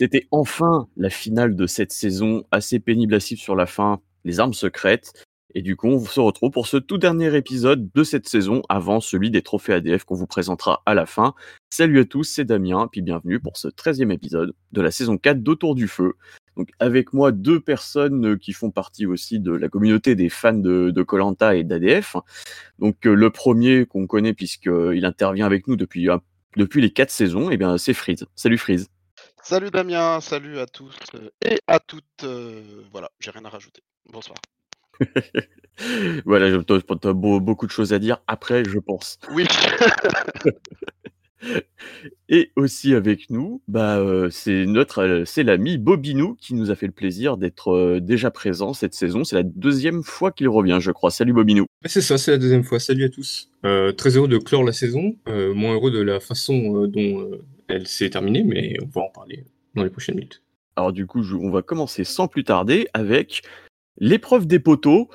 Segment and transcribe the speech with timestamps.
[0.00, 4.40] C'était enfin la finale de cette saison, assez pénible à suivre sur la fin, les
[4.40, 5.12] armes secrètes.
[5.54, 9.00] Et du coup, on se retrouve pour ce tout dernier épisode de cette saison avant
[9.00, 11.34] celui des trophées ADF qu'on vous présentera à la fin.
[11.68, 15.42] Salut à tous, c'est Damien, puis bienvenue pour ce 13e épisode de la saison 4
[15.42, 16.14] d'Autour du Feu.
[16.56, 21.02] Donc avec moi deux personnes qui font partie aussi de la communauté des fans de
[21.02, 22.16] Colanta et d'ADF.
[22.78, 26.08] Donc euh, le premier qu'on connaît puisqu'il intervient avec nous depuis,
[26.56, 28.24] les quatre saisons, eh c'est Freeze.
[28.34, 28.88] Salut Freeze.
[29.42, 32.04] Salut Damien, salut à tous euh, et à toutes.
[32.24, 33.82] Euh, voilà, j'ai rien à rajouter.
[34.12, 34.36] Bonsoir.
[36.26, 39.18] voilà, tu as beaucoup de choses à dire après, je pense.
[39.32, 39.46] Oui.
[42.28, 46.84] Et aussi avec nous, bah, euh, c'est notre, c'est l'ami Bobinou qui nous a fait
[46.84, 49.24] le plaisir d'être déjà présent cette saison.
[49.24, 51.10] C'est la deuxième fois qu'il revient, je crois.
[51.10, 51.64] Salut Bobinou.
[51.86, 52.78] C'est ça, c'est la deuxième fois.
[52.78, 53.48] Salut à tous.
[53.62, 58.42] très heureux de clore la saison, moins heureux de la façon dont elle s'est terminée,
[58.42, 60.42] mais on va en parler dans les prochaines minutes.
[60.76, 63.42] Alors du coup, on va commencer sans plus tarder avec
[63.98, 65.08] l'épreuve des poteaux.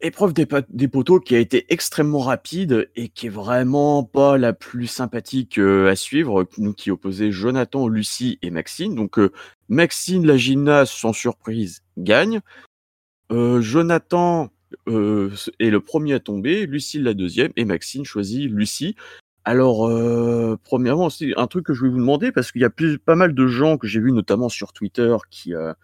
[0.00, 4.86] Épreuve des, poteaux qui a été extrêmement rapide et qui est vraiment pas la plus
[4.86, 8.94] sympathique euh, à suivre, nous qui opposait Jonathan, Lucie et Maxine.
[8.94, 9.32] Donc euh,
[9.68, 12.40] Maxine, la gymnase, sans surprise, gagne.
[13.32, 14.50] Euh, Jonathan
[14.86, 18.96] est le premier à tomber, Lucie la deuxième et Maxine choisit Lucie.
[19.44, 22.70] Alors, euh, premièrement, c'est un truc que je vais vous demander parce qu'il y a
[23.04, 25.74] pas mal de gens que j'ai vus, notamment sur Twitter, qui, euh,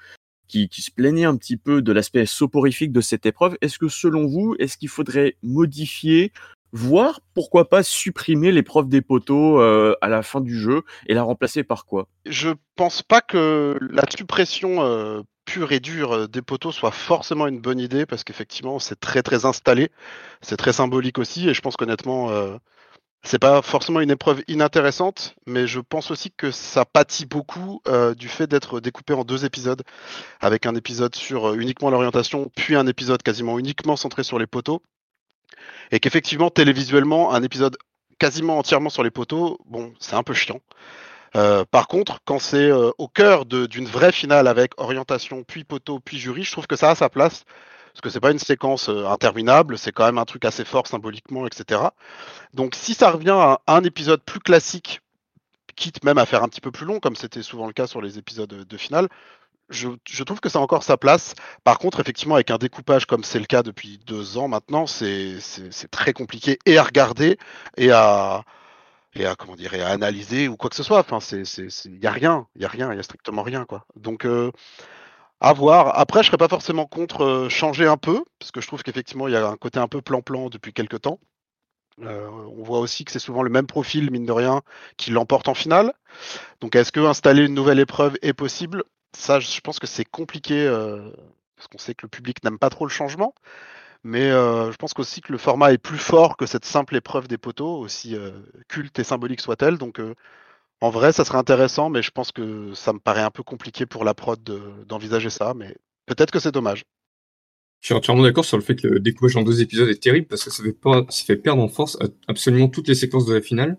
[0.48, 3.58] qui, qui, se plaignaient un petit peu de l'aspect soporifique de cette épreuve.
[3.60, 6.32] Est-ce que, selon vous, est-ce qu'il faudrait modifier,
[6.72, 11.22] voire pourquoi pas supprimer l'épreuve des poteaux euh, à la fin du jeu et la
[11.22, 12.08] remplacer par quoi?
[12.24, 17.80] Je pense pas que la suppression pure et dure des poteaux soit forcément une bonne
[17.80, 19.90] idée parce qu'effectivement, c'est très très installé,
[20.40, 22.30] c'est très symbolique aussi, et je pense qu'honnêtement
[23.22, 28.14] c'est pas forcément une épreuve inintéressante, mais je pense aussi que ça pâtit beaucoup euh,
[28.14, 29.82] du fait d'être découpé en deux épisodes,
[30.40, 34.46] avec un épisode sur euh, uniquement l'orientation, puis un épisode quasiment uniquement centré sur les
[34.46, 34.82] poteaux,
[35.90, 37.76] et qu'effectivement télévisuellement un épisode
[38.18, 40.60] quasiment entièrement sur les poteaux, bon, c'est un peu chiant.
[41.36, 46.18] Euh, par contre, quand c'est au cœur d'une vraie finale avec orientation, puis poteau, puis
[46.18, 47.44] jury, je trouve que ça a sa place
[47.92, 50.86] parce que c'est pas une séquence euh, interminable, c'est quand même un truc assez fort
[50.86, 51.82] symboliquement, etc.
[52.54, 55.00] Donc si ça revient à un épisode plus classique,
[55.76, 58.02] quitte même à faire un petit peu plus long, comme c'était souvent le cas sur
[58.02, 59.08] les épisodes de finale,
[59.70, 61.34] je, trouve que ça a encore sa place.
[61.64, 65.38] Par contre, effectivement, avec un découpage comme c'est le cas depuis deux ans maintenant, c'est
[65.90, 67.38] très compliqué et à regarder
[67.76, 68.44] et à,
[69.38, 71.00] comment dire, à analyser ou quoi que ce soit.
[71.00, 73.86] Enfin, il n'y a rien, il y a rien, il y a strictement rien quoi.
[73.96, 74.50] Donc euh,
[75.40, 75.98] à voir.
[75.98, 79.26] Après, je serais pas forcément contre euh, changer un peu, parce que je trouve qu'effectivement,
[79.28, 81.18] il y a un côté un peu plan-plan depuis quelques temps.
[82.02, 84.62] Euh, on voit aussi que c'est souvent le même profil, mine de rien,
[84.96, 85.92] qui l'emporte en finale.
[86.60, 88.84] Donc, est-ce que installer une nouvelle épreuve est possible?
[89.16, 91.10] Ça, je pense que c'est compliqué, euh,
[91.56, 93.34] parce qu'on sait que le public n'aime pas trop le changement.
[94.02, 97.36] Mais je pense aussi que le format est plus fort que cette simple épreuve des
[97.36, 98.16] poteaux, aussi
[98.66, 99.76] culte et symbolique soit-elle.
[99.76, 100.00] Donc,
[100.80, 103.84] en vrai, ça serait intéressant, mais je pense que ça me paraît un peu compliqué
[103.84, 104.40] pour la prod
[104.86, 105.76] d'envisager ça, mais
[106.06, 106.84] peut-être que c'est dommage.
[107.80, 110.26] Je suis entièrement d'accord sur le fait que le découpage en deux épisodes est terrible
[110.26, 111.98] parce que ça fait, perdre en force
[112.28, 113.78] absolument toutes les séquences de la finale.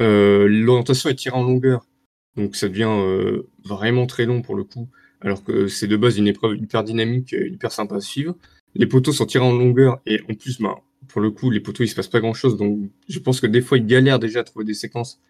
[0.00, 1.84] Euh, l'orientation est tirée en longueur,
[2.36, 4.88] donc ça devient euh, vraiment très long pour le coup,
[5.20, 8.36] alors que c'est de base une épreuve hyper dynamique, hyper sympa à suivre.
[8.74, 10.76] Les poteaux sont tirés en longueur et en plus, bah,
[11.08, 13.46] pour le coup, les poteaux il se passe pas grand chose, donc je pense que
[13.46, 15.20] des fois ils galèrent déjà à trouver des séquences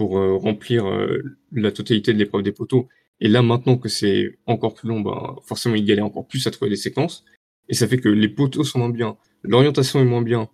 [0.00, 1.18] pour euh, remplir euh,
[1.52, 2.88] la totalité de l'épreuve des poteaux.
[3.20, 6.50] Et là, maintenant que c'est encore plus long, ben, forcément, il galère encore plus à
[6.50, 7.26] trouver des séquences.
[7.68, 10.48] Et ça fait que les poteaux sont moins bien, l'orientation est moins bien.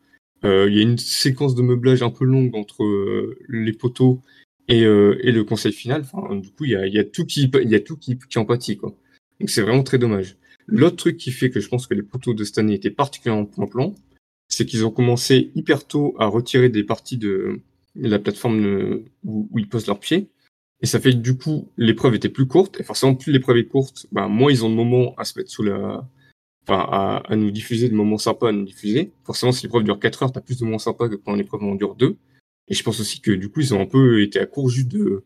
[0.45, 2.85] Euh, il y a une séquence de meublage un peu longue entre
[3.49, 4.21] les poteaux
[4.67, 6.03] et, le conseil final.
[6.03, 8.77] Enfin, du coup, il y a, tout qui, y a tout qui, qui en pâtit,
[8.77, 8.97] quoi.
[9.39, 10.39] Donc c'est vraiment très dommage.
[10.67, 13.45] L'autre truc qui fait que je pense que les poteaux de cette année étaient particulièrement
[13.45, 13.95] plan-plan,
[14.49, 17.61] c'est qu'ils ont commencé hyper tôt à retirer des parties de,
[17.99, 20.31] la plateforme où, ils posent leurs pieds.
[20.81, 22.81] Et ça fait que du coup, l'épreuve était plus courte.
[22.81, 25.51] Et forcément, plus l'épreuve est courte, ben, moins ils ont de moments à se mettre
[25.51, 26.09] sous la.
[26.69, 29.13] Enfin, à, nous diffuser, de moments sympas à nous diffuser.
[29.25, 31.77] Forcément, si l'épreuve dure 4 heures, t'as plus de moments sympas que quand l'épreuve en
[31.77, 32.17] dure 2.
[32.69, 34.89] Et je pense aussi que du coup, ils ont un peu été à court juste
[34.89, 35.25] de,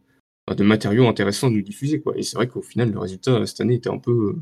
[0.54, 2.16] de matériaux intéressants à nous diffuser, quoi.
[2.16, 4.36] Et c'est vrai qu'au final, le résultat cette année était un peu.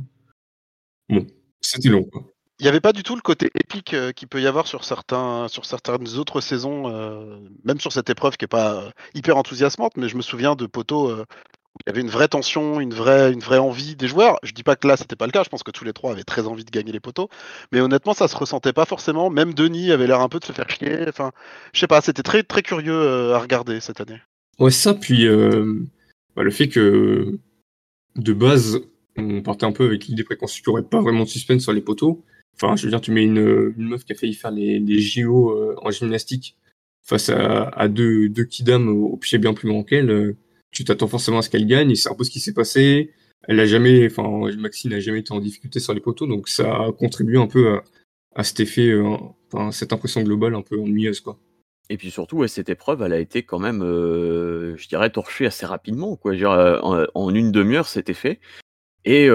[1.08, 1.26] Bon,
[1.60, 2.26] c'était long, quoi
[2.58, 4.84] il n'y avait pas du tout le côté épique euh, qu'il peut y avoir sur,
[4.84, 9.36] certains, sur certaines autres saisons, euh, même sur cette épreuve qui n'est pas euh, hyper
[9.36, 12.92] enthousiasmante, mais je me souviens de Poto où il y avait une vraie tension, une
[12.92, 14.38] vraie, une vraie envie des joueurs.
[14.42, 16.10] Je dis pas que là c'était pas le cas, je pense que tous les trois
[16.10, 17.28] avaient très envie de gagner les poteaux,
[17.70, 19.30] mais honnêtement ça se ressentait pas forcément.
[19.30, 21.04] Même Denis avait l'air un peu de se faire chier.
[21.08, 21.30] Enfin,
[21.72, 24.20] je sais pas, c'était très très curieux à regarder cette année.
[24.58, 25.28] Ouais, ça, puis
[26.34, 27.38] bah, le fait que
[28.16, 28.80] de base,
[29.16, 31.72] on partait un peu avec l'idée préconçue qu'il n'y aurait pas vraiment de suspense sur
[31.72, 32.24] les poteaux.
[32.60, 35.76] Enfin, je veux dire, tu mets une, meuf qui a failli faire les, JO euh,
[35.78, 36.56] en gymnastique
[37.04, 40.10] face à, deux, deux kidam au, pied bien plus grand qu'elle.
[40.10, 40.36] euh,
[40.70, 43.12] tu t'attends forcément à ce qu'elle gagne, et c'est un peu ce qui s'est passé.
[43.44, 46.84] Elle a jamais, enfin, Maxine n'a jamais été en difficulté sur les poteaux, donc ça
[46.84, 47.78] a contribué un peu
[48.34, 49.16] à, cet effet, euh,
[49.70, 51.38] cette impression globale un peu ennuyeuse, quoi.
[51.90, 56.16] Et puis surtout, cette épreuve, elle a été quand même, je dirais, torchée assez rapidement.
[56.16, 56.34] Quoi.
[57.14, 58.40] En, une demi-heure, c'était fait.
[59.06, 59.30] Et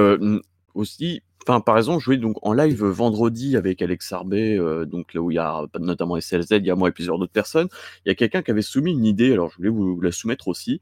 [0.76, 5.14] aussi, enfin, par exemple, je jouais donc en live vendredi avec Alex Arbet, euh, donc
[5.14, 7.68] là où il y a notamment SLZ, il y a moi et plusieurs d'autres personnes.
[8.06, 10.12] Il y a quelqu'un qui avait soumis une idée, alors je voulais vous, vous la
[10.12, 10.82] soumettre aussi.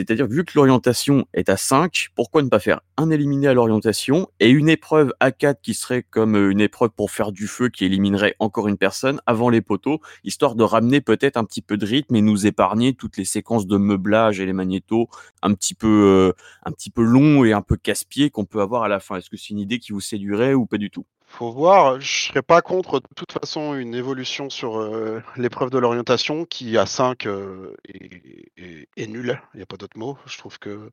[0.00, 4.28] C'est-à-dire, vu que l'orientation est à 5, pourquoi ne pas faire un éliminé à l'orientation
[4.40, 7.68] et une épreuve à 4 qui serait comme euh, une épreuve pour faire du feu
[7.68, 11.76] qui éliminerait encore une personne avant les poteaux, histoire de ramener peut-être un petit peu
[11.76, 15.08] de rythme et nous épargner toutes les séquences de meublage et les magnétos
[15.42, 16.32] un petit peu, euh,
[16.64, 19.16] un petit peu longs et un peu casse-pieds qu'on peut avoir à la fin.
[19.16, 21.04] Est-ce que c'est une idée qui vous séduirait ou pas du tout?
[21.30, 25.78] Faut voir, je serais pas contre de toute façon une évolution sur euh, l'épreuve de
[25.78, 30.18] l'orientation qui à 5 euh, est, nulle, il n'y a pas d'autre mot.
[30.26, 30.90] Je trouve que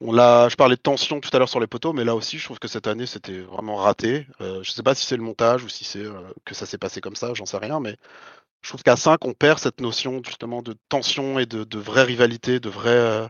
[0.00, 2.38] on l'a, je parlais de tension tout à l'heure sur les poteaux, mais là aussi
[2.38, 4.26] je trouve que cette année c'était vraiment raté.
[4.40, 6.78] Euh, je sais pas si c'est le montage ou si c'est euh, que ça s'est
[6.78, 7.96] passé comme ça, j'en sais rien, mais
[8.62, 12.04] je trouve qu'à 5 on perd cette notion justement de tension et de, de vraie
[12.04, 13.28] rivalité, de vrai,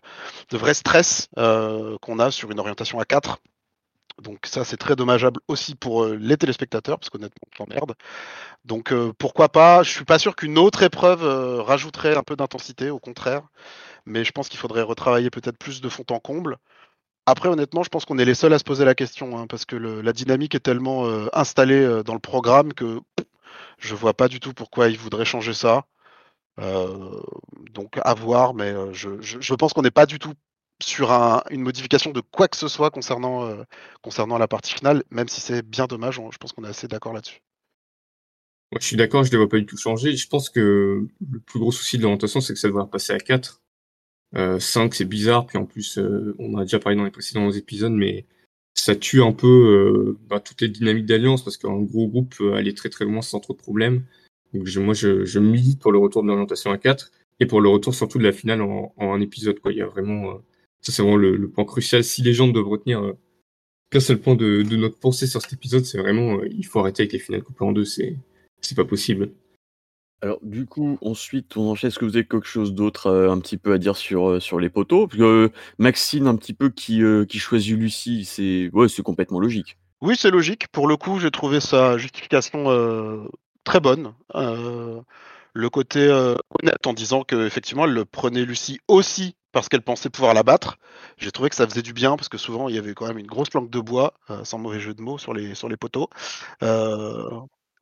[0.50, 3.38] de vrai stress qu'on a sur une orientation à 4.
[4.22, 7.94] Donc ça, c'est très dommageable aussi pour euh, les téléspectateurs, parce qu'honnêtement, on s'emmerde.
[8.64, 9.82] Donc euh, pourquoi pas?
[9.82, 13.42] Je suis pas sûr qu'une autre épreuve euh, rajouterait un peu d'intensité, au contraire.
[14.06, 16.56] Mais je pense qu'il faudrait retravailler peut-être plus de fond en comble.
[17.26, 19.64] Après, honnêtement, je pense qu'on est les seuls à se poser la question, hein, parce
[19.66, 23.00] que la dynamique est tellement installée dans le programme que
[23.78, 25.84] je vois pas du tout pourquoi ils voudraient changer ça.
[26.56, 30.32] Donc à voir, mais je pense qu'on n'est pas du tout
[30.80, 33.64] sur un- une modification de quoi que ce soit concernant, euh,
[34.02, 37.12] concernant la partie finale, même si c'est bien dommage, je pense qu'on est assez d'accord
[37.12, 37.40] là-dessus.
[38.78, 40.14] Je suis d'accord, je ne vois pas du tout changer.
[40.14, 43.18] Je pense que le plus gros souci de l'orientation, c'est que ça devrait passer à
[43.18, 43.62] 4.
[44.36, 47.50] Euh, 5, c'est bizarre, puis en plus, euh, on a déjà parlé dans les précédents
[47.50, 48.26] épisodes, mais
[48.74, 52.54] ça tue un peu euh, bah, toutes les dynamiques d'alliance, parce qu'un gros groupe peut
[52.54, 54.04] aller très très loin sans trop de problèmes.
[54.52, 57.10] Donc moi, je, milite pour le retour de l'orientation à 4,
[57.40, 59.60] et pour le retour surtout de la finale en, un épisode.
[59.60, 59.72] Quoi.
[59.72, 60.34] Il y a vraiment, euh,
[60.80, 62.04] ça c'est vraiment le, le point crucial.
[62.04, 63.12] Si les gens doivent retenir euh,
[63.90, 66.80] qu'un seul point de, de notre pensée sur cet épisode, c'est vraiment, euh, il faut
[66.80, 68.16] arrêter avec les finales coupées en deux, c'est
[68.60, 69.30] c'est pas possible.
[70.20, 71.88] Alors, du coup, ensuite, on enchaîne.
[71.88, 74.40] Est-ce que vous avez quelque chose d'autre euh, un petit peu à dire sur, euh,
[74.40, 75.06] sur les poteaux?
[75.06, 75.48] Parce que euh,
[75.78, 79.78] Maxine, un petit peu, qui, euh, qui choisit Lucie, c'est ouais, c'est complètement logique.
[80.00, 80.66] Oui, c'est logique.
[80.72, 83.28] Pour le coup, j'ai trouvé sa justification euh,
[83.62, 84.12] très bonne.
[84.34, 85.00] Euh,
[85.54, 90.10] le côté euh, honnête en disant qu'effectivement, elle le prenait Lucie aussi parce qu'elle pensait
[90.10, 90.78] pouvoir la battre.
[91.16, 93.18] J'ai trouvé que ça faisait du bien parce que souvent, il y avait quand même
[93.18, 95.76] une grosse planque de bois, euh, sans mauvais jeu de mots, sur les, sur les
[95.76, 96.08] poteaux.
[96.62, 97.28] Euh,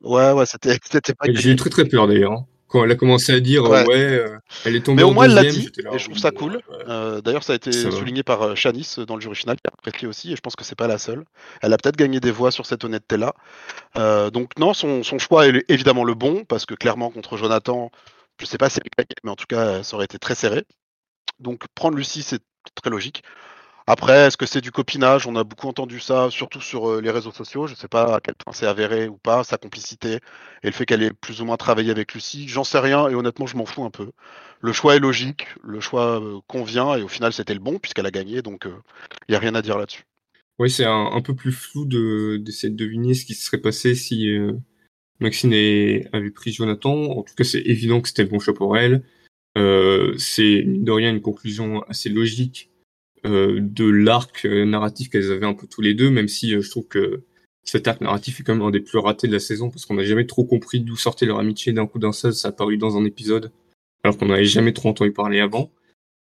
[0.01, 2.31] ouais, ouais, c'était c'était pas J'ai eu très très peur d'ailleurs.
[2.31, 2.45] hein.
[2.69, 3.85] Quand elle a commencé à dire Ouais.
[3.87, 6.17] ouais, euh, elle est tombée Mais au moins, elle l'a dit, là, et je trouve
[6.17, 6.55] ça bon, cool.
[6.55, 7.95] ouais, D'ailleurs, ça a été Ça va.
[7.95, 10.65] souligné par Shanice dans le jury final, qui a apprécié aussi, et je pense que
[10.65, 11.23] c'est pas la seule.
[11.61, 13.33] Elle a peut-être gagné des voix sur cette honnêteté-là.
[14.31, 17.89] Donc non, son, son choix est évidemment le bon, parce que clairement, contre Jonathan,
[18.39, 20.65] je sais pas si elle gagné, mais en tout cas, ça aurait été très serré.
[21.39, 22.41] Donc prendre Lucie, c'est
[22.75, 23.23] très logique.
[23.89, 25.27] Après, est-ce que c'est du copinage?
[25.27, 27.67] On a beaucoup entendu ça, surtout sur euh, les réseaux sociaux.
[27.67, 30.15] Je ne sais pas à quel point c'est avéré ou pas, sa complicité
[30.63, 32.49] et le fait qu'elle ait plus ou moins travaillé avec Lucie.
[32.49, 34.11] J'en sais rien et honnêtement, je m'en fous un peu.
[34.59, 38.05] Le choix est logique, le choix euh, convient et au final, c'était le bon puisqu'elle
[38.05, 40.03] a gagné, donc il n'y a rien à dire là-dessus.
[40.59, 43.93] Ouais, c'est un, peu plus flou de d'essayer de deviner ce qui se serait passé
[43.93, 44.53] si euh,
[45.19, 45.53] Maxine
[46.13, 46.95] avait pris Jonathan.
[46.95, 49.03] En tout cas, c'est évident que c'était le bon choix pour elle.
[49.57, 52.69] Euh, c'est de rien une conclusion assez logique
[53.25, 56.69] euh, de l'arc euh, narratif qu'elles avaient un peu tous les deux, même si je
[56.69, 57.23] trouve que
[57.63, 59.95] cet arc narratif est quand même un des plus ratés de la saison parce qu'on
[59.95, 62.33] n'a jamais trop compris d'où sortait leur amitié d'un coup d'un seul.
[62.33, 63.51] Ça a apparu dans un épisode
[64.03, 65.71] alors qu'on n'avait jamais trop entendu parler avant.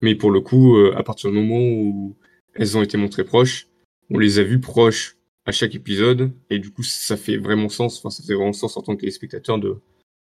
[0.00, 2.16] Mais pour le coup, à partir du moment où
[2.54, 3.68] elles ont été montrées proches,
[4.10, 7.98] on les a vues proches à chaque épisode, et du coup, ça fait vraiment sens,
[7.98, 9.76] enfin, ça fait vraiment sens en tant que téléspectateur de,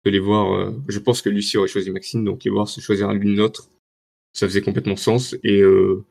[0.05, 0.53] de les voir.
[0.55, 3.71] euh, je pense que Lucie aurait choisi Maxine, donc les voir se choisir l'une l'autre,
[4.33, 6.05] ça faisait complètement sens, et, euh,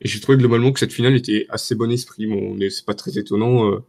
[0.00, 2.26] et j'ai trouvé globalement que cette finale était assez bon esprit.
[2.26, 3.80] Bon, c'est pas très étonnant, euh,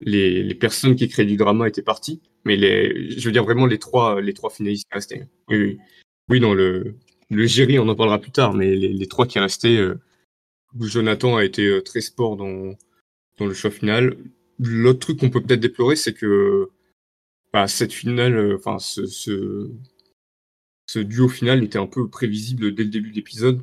[0.00, 3.66] les, les personnes qui créaient du drama étaient parties, mais les, je veux dire vraiment
[3.66, 5.28] les trois, les trois finalistes qui restaient.
[5.48, 5.78] Oui,
[6.28, 6.40] oui.
[6.40, 6.94] Dans le,
[7.30, 9.94] le on en parlera plus tard, mais les, trois qui restaient, euh,
[10.78, 12.76] Jonathan a été très sport dans,
[13.38, 14.16] dans le choix final.
[14.58, 16.68] L'autre truc qu'on peut peut-être déplorer, c'est que
[17.52, 19.70] bah, cette finale, euh, enfin ce, ce,
[20.86, 23.62] ce duo final était un peu prévisible dès le début de l'épisode.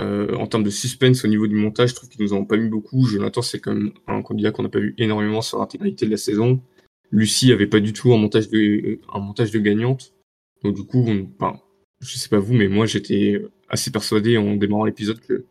[0.00, 2.56] Euh, en termes de suspense au niveau du montage, je trouve qu'ils nous ont pas
[2.56, 3.04] mis beaucoup.
[3.04, 6.16] Jonathan, c'est quand même un candidat qu'on n'a pas vu énormément sur l'intégralité de la
[6.16, 6.62] saison.
[7.10, 10.14] Lucie avait pas du tout un montage de, un montage de gagnante.
[10.62, 11.60] Donc du coup, on, enfin,
[12.00, 15.46] je sais pas vous, mais moi j'étais assez persuadé en démarrant l'épisode que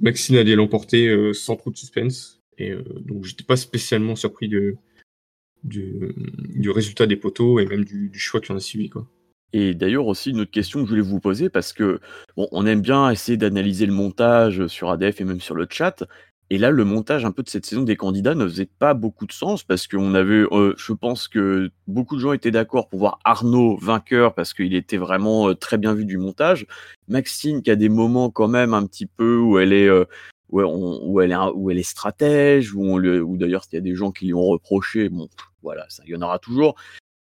[0.00, 2.40] Maxine allait l'emporter euh, sans trop de suspense.
[2.58, 4.76] Et euh, donc j'étais pas spécialement surpris de,
[5.64, 8.88] du, résultat des poteaux et même du, du choix qui en a suivi.
[8.88, 9.06] Quoi.
[9.52, 12.00] Et d'ailleurs aussi une autre question que je voulais vous poser parce que
[12.36, 16.04] bon, on aime bien essayer d'analyser le montage sur ADF et même sur le chat.
[16.50, 19.26] Et là, le montage un peu de cette saison des candidats ne faisait pas beaucoup
[19.26, 23.00] de sens parce qu'on avait, euh, je pense que beaucoup de gens étaient d'accord pour
[23.00, 26.66] voir Arnaud vainqueur parce qu'il était vraiment euh, très bien vu du montage.
[27.06, 30.06] Maxine qui a des moments quand même un petit peu où elle est, euh,
[30.48, 34.10] où, elle est, où elle est stratège, où, où d'ailleurs il y a des gens
[34.10, 35.10] qui lui ont reproché.
[35.10, 35.28] Bon,
[35.62, 36.74] voilà, ça, il y en aura toujours.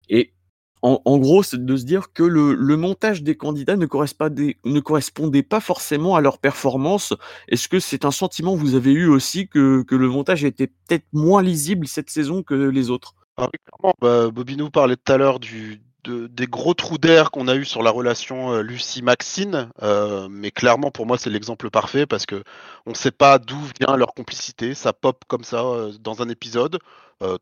[0.09, 0.33] Et
[0.81, 6.15] en, gros, c'est de se dire que le, montage des candidats ne correspondait, pas forcément
[6.15, 7.15] à leur performance.
[7.47, 11.07] Est-ce que c'est un sentiment que vous avez eu aussi que, le montage était peut-être
[11.11, 13.15] moins lisible cette saison que les autres?
[13.37, 13.95] Ah oui, clairement.
[13.99, 17.83] Bah, parlait tout à l'heure du, de- des gros trous d'air qu'on a eu sur
[17.83, 22.43] la relation euh, Lucie-Maxine, euh, mais clairement pour moi c'est l'exemple parfait parce que
[22.85, 26.29] on ne sait pas d'où vient leur complicité, ça pop comme ça euh, dans un
[26.29, 26.79] épisode,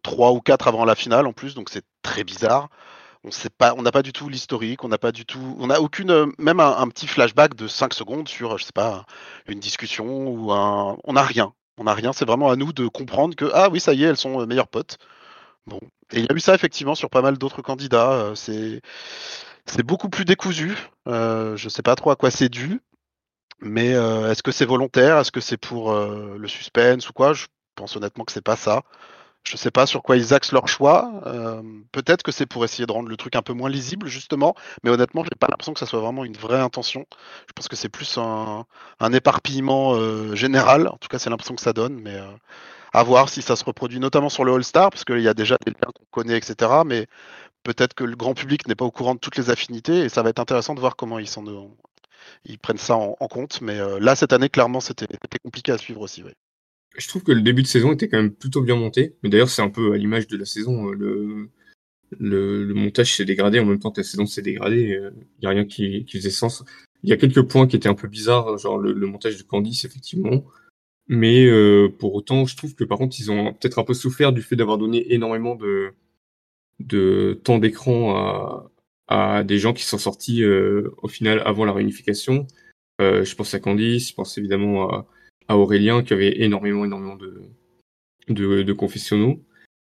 [0.04, 2.70] trois ou quatre avant la finale en plus, donc c'est très bizarre.
[3.24, 5.68] On sait pas, on n'a pas du tout l'historique, on n'a pas du tout, on
[5.68, 9.06] n'a aucune, même un, petit flashback de 5 secondes sur, je sais pas,
[9.48, 12.14] une discussion ou un, on n'a rien, on n'a rien.
[12.14, 14.68] C'est vraiment à nous de comprendre que ah oui ça y est, elles sont meilleures
[14.68, 14.98] potes.
[15.66, 15.80] Bon,
[16.12, 18.12] et il y a eu ça effectivement sur pas mal d'autres candidats.
[18.12, 18.36] euh,
[19.66, 20.76] c'est beaucoup plus décousu.
[21.08, 22.82] Euh, je sais pas trop à quoi c'est dû,
[23.62, 25.20] mais euh, est-ce que c'est volontaire?
[25.20, 27.34] Est-ce que c'est pour le suspense ou quoi?
[27.34, 28.84] Je pense honnêtement que c'est pas ça.
[29.46, 31.12] Je sais pas sur quoi ils axent leur choix.
[31.94, 34.92] Peut-être que c'est pour essayer de rendre le truc un peu moins lisible justement, mais
[34.92, 37.06] honnêtement, j'ai pas l'impression que ça soit vraiment une vraie intention.
[37.48, 38.66] Je pense que c'est plus un,
[39.00, 40.88] un éparpillement général.
[40.90, 42.20] En tout cas, c'est l'impression que ça donne, mais
[42.94, 45.58] à voir si ça se reproduit, notamment sur le All-Star, parce qu'il y a déjà
[45.66, 46.72] des liens qu'on connaît, etc.
[46.86, 47.08] Mais
[47.64, 50.22] peut-être que le grand public n'est pas au courant de toutes les affinités, et ça
[50.22, 51.44] va être intéressant de voir comment ils, s'en,
[52.46, 53.62] ils prennent ça en, compte.
[53.62, 55.08] Mais euh, là, cette année, clairement, c'était,
[55.44, 56.24] compliqué à suivre aussi.
[56.96, 59.16] Je trouve que le début de saison était quand même plutôt bien monté.
[59.24, 60.92] Mais d'ailleurs, c'est un peu à l'image de la saison.
[60.92, 61.50] euh, Le,
[62.20, 65.00] le, montage s'est dégradé en même temps que la saison s'est dégradée.
[65.12, 66.64] Il n'y a rien qui, faisait sens.
[67.02, 69.84] Il y a quelques points qui étaient un peu bizarres, genre le montage de Candice,
[69.84, 70.46] effectivement.
[71.08, 74.32] Mais euh, pour autant, je trouve que par contre, ils ont peut-être un peu souffert
[74.32, 75.94] du fait d'avoir donné énormément de,
[76.80, 78.70] de temps d'écran
[79.08, 82.48] à, des gens qui sont sortis euh, au final avant la réunification.
[83.02, 85.08] Euh, je pense à Candice, je pense évidemment à,
[85.48, 87.44] à Aurélien qui avait énormément, énormément de,
[88.30, 89.44] de, confessionnaux.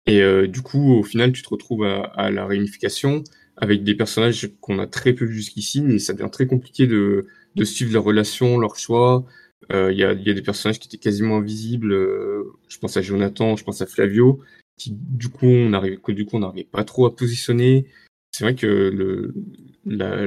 [0.05, 3.23] Et du coup, au final, tu te retrouves à, la réunification
[3.57, 7.63] avec des personnages qu'on a très peu jusqu'ici, et ça devient très compliqué de, de
[7.63, 9.25] suivre leurs relations, leurs choix.
[9.71, 11.93] Euh, Il y, a, des personnages qui étaient quasiment invisibles.
[11.93, 14.41] euh, je pense à Jonathan, je pense à Flavio,
[14.77, 17.87] qui du coup, on arrive, que du coup, on n'arrivait pas trop à positionner.
[18.31, 19.33] C'est vrai que le,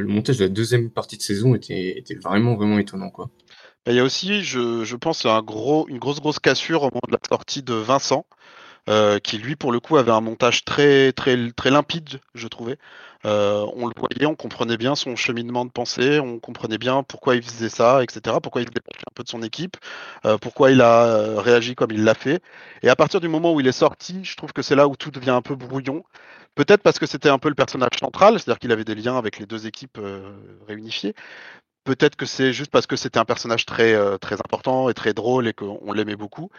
[0.06, 3.30] montage de la deuxième partie de saison était, vraiment, vraiment étonnant, quoi.
[3.86, 5.38] Il y a aussi, je, pense, un
[5.88, 8.26] une grosse, grosse cassure au moment de la sortie de Vincent,
[8.88, 12.78] euh, qui lui, pour le coup, avait un montage très, très, très limpide, je trouvais.
[13.24, 17.34] Euh, on le voyait, on comprenait bien son cheminement de pensée, on comprenait bien pourquoi
[17.34, 19.76] il faisait ça, etc., pourquoi il se détachait un peu de son équipe,
[20.24, 22.40] euh, pourquoi il a euh, réagi comme il l'a fait.
[22.82, 24.96] Et à partir du moment où il est sorti, je trouve que c'est là où
[24.96, 26.04] tout devient un peu brouillon.
[26.54, 29.38] Peut-être parce que c'était un peu le personnage central, c'est-à-dire qu'il avait des liens avec
[29.38, 30.00] les deux équipes
[30.66, 31.14] réunifiées.
[31.84, 35.46] Peut-être que c'est juste parce que c'était un personnage très, très important et très drôle
[35.48, 36.50] et qu'on l'aimait beaucoup.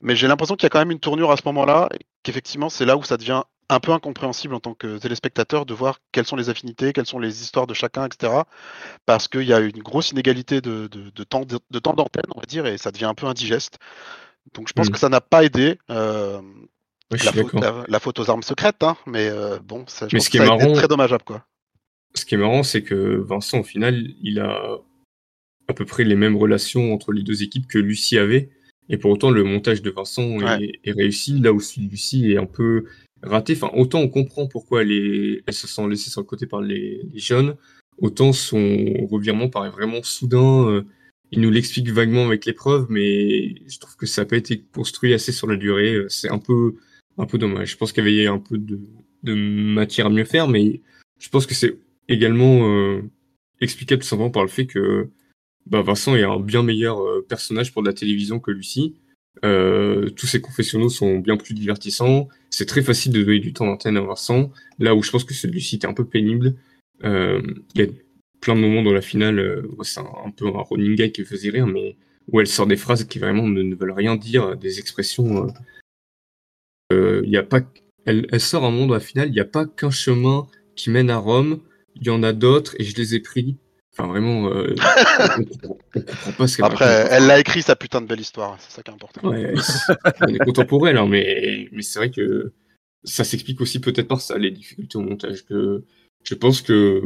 [0.00, 1.88] Mais j'ai l'impression qu'il y a quand même une tournure à ce moment-là,
[2.22, 6.00] qu'effectivement, c'est là où ça devient un peu incompréhensible en tant que téléspectateur de voir
[6.12, 8.32] quelles sont les affinités, quelles sont les histoires de chacun, etc.
[9.06, 12.24] Parce qu'il y a une grosse inégalité de, de- de temps de, de temps d'antenne,
[12.34, 13.78] on va dire, et ça devient un peu indigeste.
[14.54, 14.92] Donc je pense Mm.
[14.92, 15.78] que ça n'a pas aidé.
[15.90, 16.40] euh,
[17.10, 17.60] la, faute, d'accord.
[17.60, 20.30] la, la faute aux armes secrètes, hein, mais euh, bon, ça, je Mais pense ce
[20.30, 21.44] que qui est ça a été marrant- très dommageable, quoi.
[22.14, 24.78] Ce qui est marrant, c'est que Vincent, au final, il a
[25.68, 28.50] à peu près les mêmes relations entre les deux équipes que Lucie avait.
[28.88, 32.32] Et pour autant, le montage de Vincent est, est réussi, là où celui de Lucie
[32.32, 32.86] est un peu
[33.22, 33.54] raté.
[33.54, 36.60] Enfin, autant on comprend pourquoi elle, est- elle se sent laissée sur le côté par
[36.62, 37.56] les, les jeunes,
[37.98, 38.76] autant son
[39.10, 40.68] revirement paraît vraiment soudain.
[40.68, 40.82] euh,
[41.32, 45.14] Il nous l'explique vaguement avec l'épreuve, mais je trouve que ça n'a pas été construit
[45.14, 45.94] assez sur la durée.
[45.94, 46.74] euh, C'est un peu,
[47.18, 47.70] un peu dommage.
[47.72, 48.80] Je pense qu'il y avait un peu de,
[49.22, 50.80] de matière à mieux faire, mais
[51.20, 51.76] je pense que c'est
[52.08, 53.02] également euh,
[53.60, 55.08] explicable tout simplement par le fait que
[55.66, 58.96] bah, Vincent est un bien meilleur euh, personnage pour de la télévision que Lucie.
[59.44, 62.28] Euh, tous ses confessionnaux sont bien plus divertissants.
[62.50, 65.34] C'est très facile de donner du temps d'antenne à Vincent, là où je pense que
[65.34, 66.54] celui de Lucie était un peu pénible.
[67.04, 67.40] Euh,
[67.74, 67.88] Il y a
[68.40, 71.66] plein de moments dans la finale, c'est un, peu un running guy qui faisait rire,
[71.66, 71.96] mais
[72.32, 75.46] où elle sort des phrases qui vraiment ne, veulent rien dire, des expressions.
[76.90, 77.60] Il y a pas,
[78.06, 80.90] elle, elle, sort un moment dans la finale, il n'y a pas qu'un chemin qui
[80.90, 81.60] mène à Rome,
[81.96, 83.56] il y en a d'autres et je les ai pris.
[83.92, 84.74] Enfin, vraiment, euh,
[86.26, 88.82] on, pas ce qu'elle Après, elle l'a écrit sa putain de belle histoire, c'est ça
[88.82, 89.28] qui est important.
[89.28, 89.52] Ouais,
[90.20, 92.52] on est content pour elle, hein, mais, mais c'est vrai que
[93.02, 95.44] ça s'explique aussi peut-être par ça, les difficultés au montage.
[95.44, 95.84] Que
[96.22, 97.02] je pense que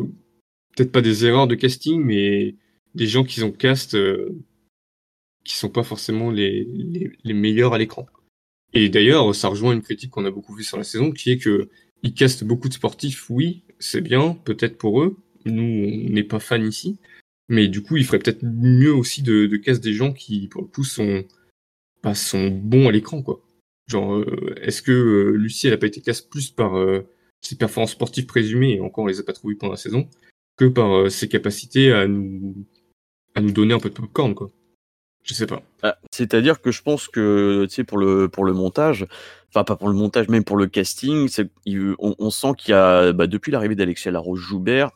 [0.76, 2.57] peut-être pas des erreurs de casting, mais
[2.95, 4.37] des gens qui ont cast euh,
[5.45, 8.07] qui sont pas forcément les, les, les meilleurs à l'écran.
[8.75, 11.38] Et d'ailleurs, ça rejoint une critique qu'on a beaucoup vue sur la saison, qui est
[11.38, 11.69] que
[12.03, 16.40] ils castent beaucoup de sportifs, oui, c'est bien, peut-être pour eux, nous, on n'est pas
[16.40, 16.98] fans ici.
[17.48, 20.62] Mais du coup, il ferait peut-être mieux aussi de, de casse des gens qui, pour
[20.62, 21.24] le coup, sont,
[22.02, 23.42] bah, sont bons à l'écran, quoi.
[23.86, 27.06] Genre, euh, est-ce que euh, Lucie, elle pas été casse plus par euh,
[27.42, 30.08] ses performances sportives présumées, et encore on les a pas trouvées pendant la saison,
[30.56, 32.54] que par ses capacités à nous,
[33.34, 34.50] à nous donner un peu de popcorn, quoi?
[35.22, 35.62] Je sais pas.
[35.82, 39.06] Ah, c'est-à-dire que je pense que, tu sais, pour le, pour le montage,
[39.48, 41.28] enfin pas pour le montage, même pour le casting,
[41.66, 44.90] on, on, sent qu'il y a, bah, depuis l'arrivée d'Alexia Laroche-Joubert,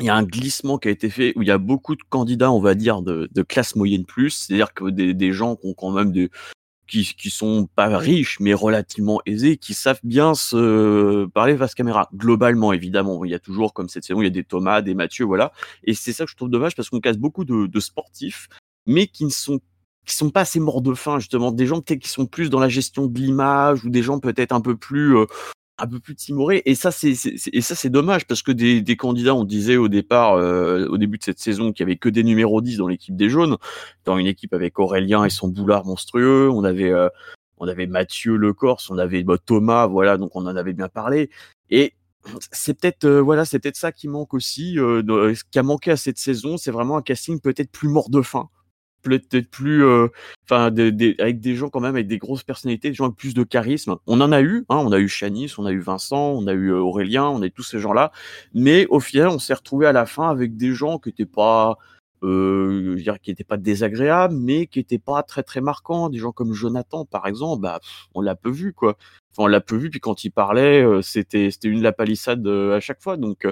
[0.00, 2.02] il y a un glissement qui a été fait où il y a beaucoup de
[2.08, 5.90] candidats, on va dire, de, classe moyenne plus, c'est-à-dire que des, gens qui ont quand
[5.90, 6.30] même des
[6.86, 12.08] qui, sont pas riches mais relativement aisés, qui savent bien se parler face caméra.
[12.14, 14.94] Globalement, évidemment, il y a toujours comme cette saison, il y a des Thomas, des
[14.94, 15.52] Mathieu, voilà.
[15.84, 18.48] Et c'est ça que je trouve dommage parce qu'on casse beaucoup de, de sportifs,
[18.86, 19.60] mais qui ne sont
[20.06, 22.58] qui sont pas assez morts de faim justement, des gens peut-être qui sont plus dans
[22.58, 25.26] la gestion de l'image ou des gens peut-être un peu plus euh,
[25.80, 26.62] un peu plus timoré.
[26.66, 27.14] Et ça, c'est,
[27.52, 30.98] et ça, c'est dommage parce que des, des, candidats, on disait au départ, euh, au
[30.98, 33.56] début de cette saison, qu'il y avait que des numéros 10 dans l'équipe des jaunes,
[34.04, 36.50] dans une équipe avec Aurélien et son boulard monstrueux.
[36.50, 37.08] On avait, euh,
[37.58, 40.88] on avait Mathieu Le Corse, on avait bah, Thomas, voilà, donc on en avait bien
[40.88, 41.30] parlé.
[41.70, 41.94] Et
[42.52, 45.96] c'est peut-être, euh, voilà, c'est peut-être ça qui manque aussi, ce qui a manqué à
[45.96, 48.48] cette saison, c'est vraiment un casting peut-être plus mort de faim
[49.02, 50.08] peut-être plus, euh,
[50.44, 53.42] enfin, avec des gens quand même avec des grosses personnalités, des gens avec plus de
[53.44, 53.96] charisme.
[54.06, 56.52] On en a eu, hein, on a eu Chanis, on a eu Vincent, on a
[56.52, 58.12] eu euh, Aurélien, on a eu tous ces gens-là,
[58.54, 61.78] mais au final, on s'est retrouvé à la fin avec des gens qui étaient pas,
[62.22, 66.08] euh, je dire, qui étaient pas désagréables, mais qui étaient pas très très marquants.
[66.10, 67.80] Des gens comme Jonathan, par exemple, bah,
[68.14, 68.96] on l'a peu vu, quoi.
[69.32, 72.80] Enfin, on l'a peu vu, puis quand il parlait, c'était c'était une la palissade à
[72.80, 73.16] chaque fois.
[73.16, 73.46] Donc,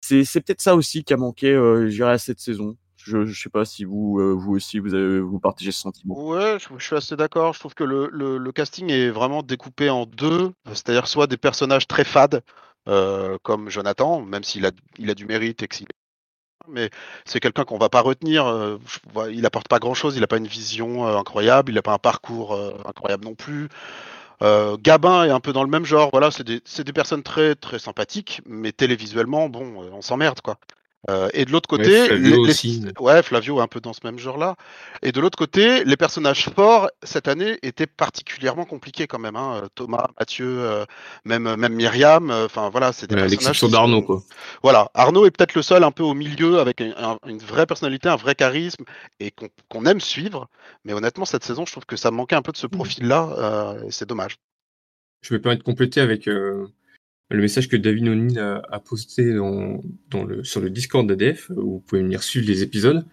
[0.00, 2.76] c'est peut-être ça aussi qui a manqué, je dirais, à cette saison.
[3.04, 6.18] Je ne sais pas si vous, euh, vous aussi, vous, avez, vous partagez ce sentiment.
[6.26, 7.52] Ouais, je, suis assez d'accord.
[7.52, 12.04] Je trouve que le, casting est vraiment découpé en deux, c'est-à-dire soit des personnages très
[12.04, 12.42] fades,
[12.88, 14.70] euh, comme Jonathan, même s'il a,
[15.14, 15.68] du mérite et
[16.66, 16.88] mais
[17.26, 18.46] c'est quelqu'un qu'on va pas retenir.
[18.46, 18.78] Euh,
[19.30, 22.58] il apporte pas grand-chose, il n'a pas une vision incroyable, il n'a pas un parcours
[22.86, 23.68] incroyable non plus.
[24.40, 26.08] Gabin est un peu dans le même genre.
[26.10, 30.56] Voilà, c'est des, des, personnes très très sympathiques, mais télévisuellement, bon, on s'emmerde quoi.
[31.10, 32.84] Euh, et de l'autre côté, Flavio aussi.
[32.98, 34.56] ouais, Flavio est un peu dans ce même genre-là.
[35.02, 39.36] Et de l'autre côté, les personnages forts cette année étaient particulièrement compliqués quand même.
[39.36, 39.68] Hein.
[39.74, 40.84] Thomas, Mathieu, euh,
[41.24, 42.30] même même Myriam.
[42.30, 44.22] Euh, enfin voilà, c'est des L'exception d'Arnaud quoi.
[44.62, 48.16] Voilà, Arnaud est peut-être le seul un peu au milieu avec une vraie personnalité, un
[48.16, 48.84] vrai charisme
[49.20, 49.32] et
[49.68, 50.48] qu'on aime suivre.
[50.84, 52.70] Mais honnêtement, cette saison, je trouve que ça manquait un peu de ce mmh.
[52.70, 53.76] profil-là.
[53.90, 54.36] c'est dommage.
[55.22, 56.28] Je vais pas être complété avec
[57.30, 61.72] le message que David O'Neill a, posté dans, dans le, sur le Discord d'ADF, où
[61.74, 63.04] vous pouvez venir suivre les épisodes,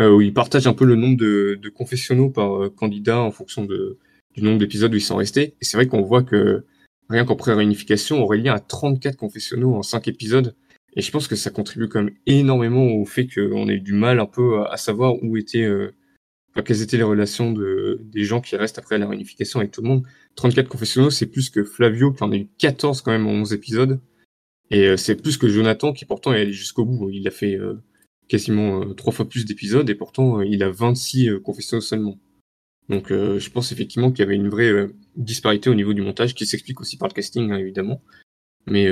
[0.00, 3.30] euh, où il partage un peu le nombre de, de confessionnaux par euh, candidat en
[3.30, 3.98] fonction de,
[4.34, 5.54] du nombre d'épisodes où ils sont restés.
[5.60, 6.64] Et c'est vrai qu'on voit que
[7.08, 10.54] rien qu'en pré-réunification, Aurélien a 34 confessionnaux en 5 épisodes.
[10.94, 14.20] Et je pense que ça contribue quand même énormément au fait qu'on ait du mal
[14.20, 15.94] un peu à, savoir où était euh,
[16.62, 19.88] quelles étaient les relations de, des gens qui restent après la réunification avec tout le
[19.88, 20.04] monde?
[20.36, 23.52] 34 confessionnaux, c'est plus que Flavio qui en a eu 14 quand même en 11
[23.52, 24.00] épisodes.
[24.70, 27.10] Et euh, c'est plus que Jonathan qui pourtant est allé jusqu'au bout.
[27.10, 27.74] Il a fait euh,
[28.28, 32.18] quasiment euh, trois fois plus d'épisodes et pourtant il a 26 confessionnaux seulement.
[32.88, 36.46] Donc je pense effectivement qu'il y avait une vraie disparité au niveau du montage qui
[36.46, 38.00] s'explique aussi par le casting hein, évidemment.
[38.66, 38.88] Mais,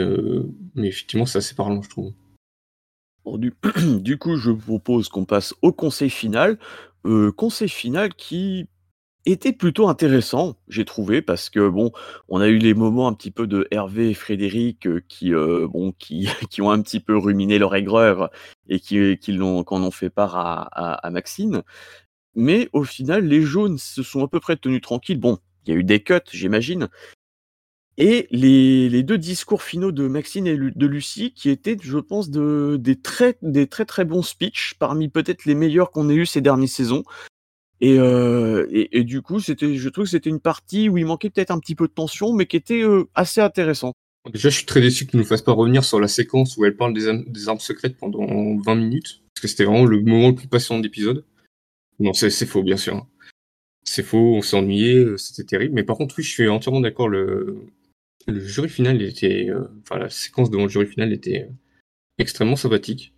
[0.77, 2.13] effectivement c'est assez parlant je trouve.
[3.39, 3.55] du,
[4.03, 6.59] du, coup, je propose qu'on passe au conseil final.
[7.07, 8.69] Euh, conseil final qui
[9.27, 11.93] était plutôt intéressant, j'ai trouvé, parce que bon,
[12.29, 15.69] on a eu les moments un petit peu de Hervé et Frédéric euh, qui, euh,
[15.69, 18.31] bon, qui, qui ont un petit peu ruminé leur aigreur
[18.69, 20.63] et qui, qui l'ont, qu'en ont fait part à,
[20.95, 21.63] à, Maxine.
[22.35, 25.19] Mais au final, les jaunes se sont à peu près tenus tranquilles.
[25.21, 26.89] Bon, il y a eu des cuts, j'imagine,
[27.99, 32.29] et les, les, deux discours finaux de Maxine et de Lucie, qui étaient, je pense,
[32.29, 36.27] de, des, très, des très très bons speeches, parmi peut-être les meilleurs qu'on ait eu
[36.27, 37.05] ces dernières saisons.
[37.81, 41.31] Et, euh, et, du coup, c'était, je trouve que c'était une partie où il manquait
[41.31, 43.93] peut-être un petit peu de tension, mais qui était euh, assez intéressant.
[44.31, 46.65] Déjà, je suis très déçu qu'ils ne nous fassent pas revenir sur la séquence où
[46.65, 50.35] elle parle des, armes secrètes pendant 20 minutes, parce que c'était vraiment le moment le
[50.35, 51.25] plus patient de l'épisode.
[51.99, 52.97] Non, c'est faux, bien sûr.
[52.97, 53.07] Hein.
[53.85, 55.75] C'est faux, on s'est ennuyé, euh, c'était terrible.
[55.75, 57.09] Mais par contre, oui, je suis entièrement d'accord.
[57.09, 57.57] Le,
[58.27, 61.53] le jury final était, euh, enfin, la séquence devant le jury final était euh,
[62.19, 63.15] extrêmement sympathique.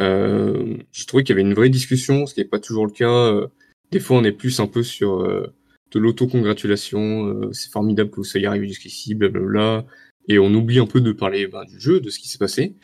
[0.00, 2.92] Euh, j'ai trouvé qu'il y avait une vraie discussion, ce qui n'est pas toujours le
[2.92, 3.48] cas.
[3.90, 7.50] Des fois, on est plus un peu sur de l'autocongratulation.
[7.52, 9.86] c'est formidable que vous soyez arrivé jusqu'ici, blablabla.
[10.28, 12.76] Et on oublie un peu de parler ben, du jeu, de ce qui s'est passé.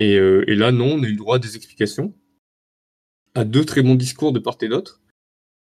[0.00, 2.14] Et, et, là, non, on a eu le droit à des explications,
[3.34, 5.02] à deux très bons discours de part et d'autre.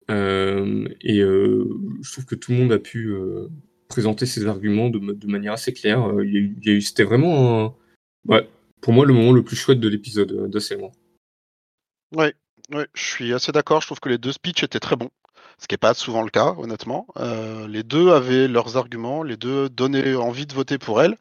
[0.10, 3.15] et je trouve que tout le monde a pu
[3.89, 6.08] présenter ses arguments de, manière assez claire.
[6.08, 7.75] Euh, il y a eu, c'était vraiment,
[8.82, 10.91] pour moi, le moment le plus chouette de l'épisode euh, loin.
[12.15, 12.34] Ouais,
[12.71, 13.82] ouais, je suis assez d'accord.
[13.82, 15.10] Je trouve que les deux speeches étaient très bons,
[15.58, 17.08] ce qui n'est pas souvent le cas, honnêtement.
[17.17, 21.17] Euh, les deux avaient leurs arguments, les deux donnaient envie de voter pour elle,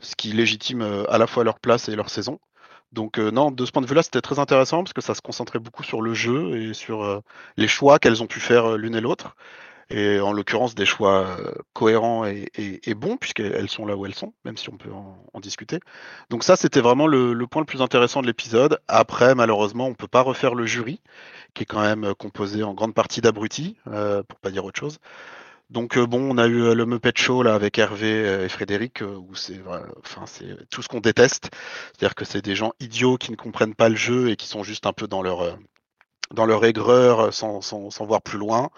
[0.00, 2.38] ce qui légitime à la fois leur place et leur saison.
[2.92, 5.58] Donc non, de ce point de vue-là, c'était très intéressant parce que ça se concentrait
[5.58, 7.22] beaucoup sur le jeu et sur
[7.56, 9.34] les choix qu'elles ont pu faire l'une et l'autre
[9.90, 11.36] et en l'occurrence des choix
[11.72, 15.78] cohérents et, bons, puisqu'elles sont là où elles sont, même si on peut en, discuter.
[16.30, 18.80] Donc ça, c'était vraiment le, point le plus intéressant de l'épisode.
[18.88, 21.00] Après, malheureusement, on ne peut pas refaire le jury,
[21.52, 24.98] qui est quand même composé en grande partie d'abrutis, euh, pour pas dire autre chose.
[25.70, 29.60] Donc bon, on a eu le Muppet Show là avec Hervé et Frédéric, où c'est,
[29.98, 31.50] enfin c'est tout ce qu'on déteste,
[31.86, 34.62] c'est-à-dire que c'est des gens idiots qui ne comprennent pas le jeu et qui sont
[34.62, 35.58] juste un peu dans leur
[36.32, 38.70] dans leur aigreur sans, sans voir plus loin.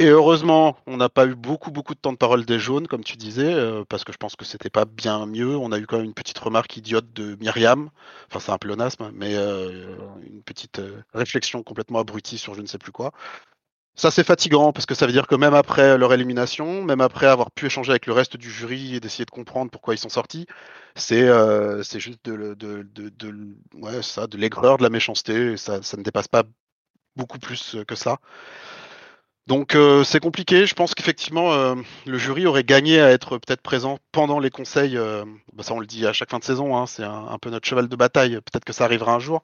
[0.00, 3.04] Et heureusement, on n'a pas eu beaucoup, beaucoup de temps de parole des jaunes, comme
[3.04, 5.56] tu disais, euh, parce que je pense que c'était pas bien mieux.
[5.56, 7.90] On a eu quand même une petite remarque idiote de Myriam.
[8.28, 12.66] Enfin, c'est un pléonasme, mais euh, une petite euh, réflexion complètement abrutie sur je ne
[12.66, 13.12] sais plus quoi.
[13.96, 17.26] Ça, c'est fatigant, parce que ça veut dire que même après leur élimination, même après
[17.26, 20.08] avoir pu échanger avec le reste du jury et d'essayer de comprendre pourquoi ils sont
[20.08, 20.46] sortis,
[20.96, 21.28] c'est
[21.84, 25.56] c'est juste de, de, de, de, ouais, ça, de l'aigreur, de la méchanceté.
[25.56, 26.44] Ça, ça ne dépasse pas
[27.16, 28.18] beaucoup plus que ça.
[29.46, 30.66] Donc euh, c'est compliqué.
[30.66, 31.74] Je pense qu'effectivement euh,
[32.06, 34.96] le jury aurait gagné à être peut-être présent pendant les conseils.
[34.96, 36.76] Euh, bah, ça on le dit à chaque fin de saison.
[36.76, 38.36] Hein, c'est un, peu notre cheval de bataille.
[38.36, 39.42] Peut-être que ça arrivera un jour,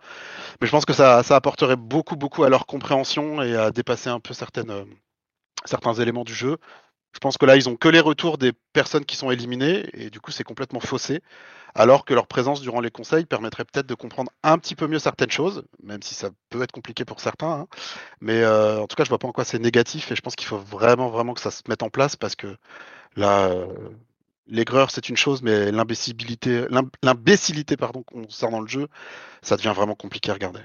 [0.60, 4.20] mais je pense que ça, apporterait beaucoup beaucoup à leur compréhension et à dépasser un
[4.20, 4.86] peu certaines,
[5.66, 6.56] certains éléments du jeu.
[7.12, 10.10] Je pense que là ils ont que les retours des personnes qui sont éliminées et
[10.10, 11.20] du coup c'est complètement faussé
[11.74, 14.98] alors que leur présence durant les conseils permettrait peut-être de comprendre un petit peu mieux
[14.98, 17.50] certaines choses, même si ça peut être compliqué pour certains.
[17.50, 17.66] Hein.
[18.20, 20.36] Mais euh, en tout cas, je vois pas en quoi c'est négatif et je pense
[20.36, 22.56] qu'il faut vraiment, vraiment que ça se mette en place parce que
[23.16, 23.66] là, euh,
[24.46, 26.66] l'aigreur c'est une chose, mais l'imbécilité,
[27.02, 28.88] l'imbécilité pardon, concernant le jeu,
[29.42, 30.60] ça devient vraiment compliqué à regarder.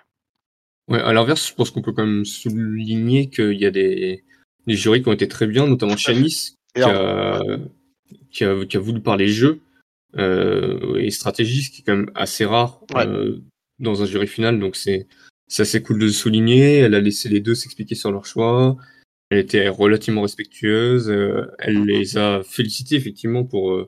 [0.88, 4.24] Ouais, à l'inverse, je pense qu'on peut quand même souligner qu'il y a des,
[4.74, 7.42] jurys qui ont été très bien, notamment Chanis, qui a,
[8.32, 9.60] qui, a, qui a voulu parler jeu
[10.18, 13.38] euh, et stratégie, ce qui est quand même assez rare euh,
[13.80, 14.60] dans un jury final.
[14.60, 15.08] Donc c'est
[15.58, 16.80] assez cool de le souligner.
[16.80, 18.78] Elle a laissé les deux s'expliquer sur leur choix.
[19.30, 21.10] Elle était relativement respectueuse.
[21.10, 23.88] Euh, elle les a félicités effectivement pour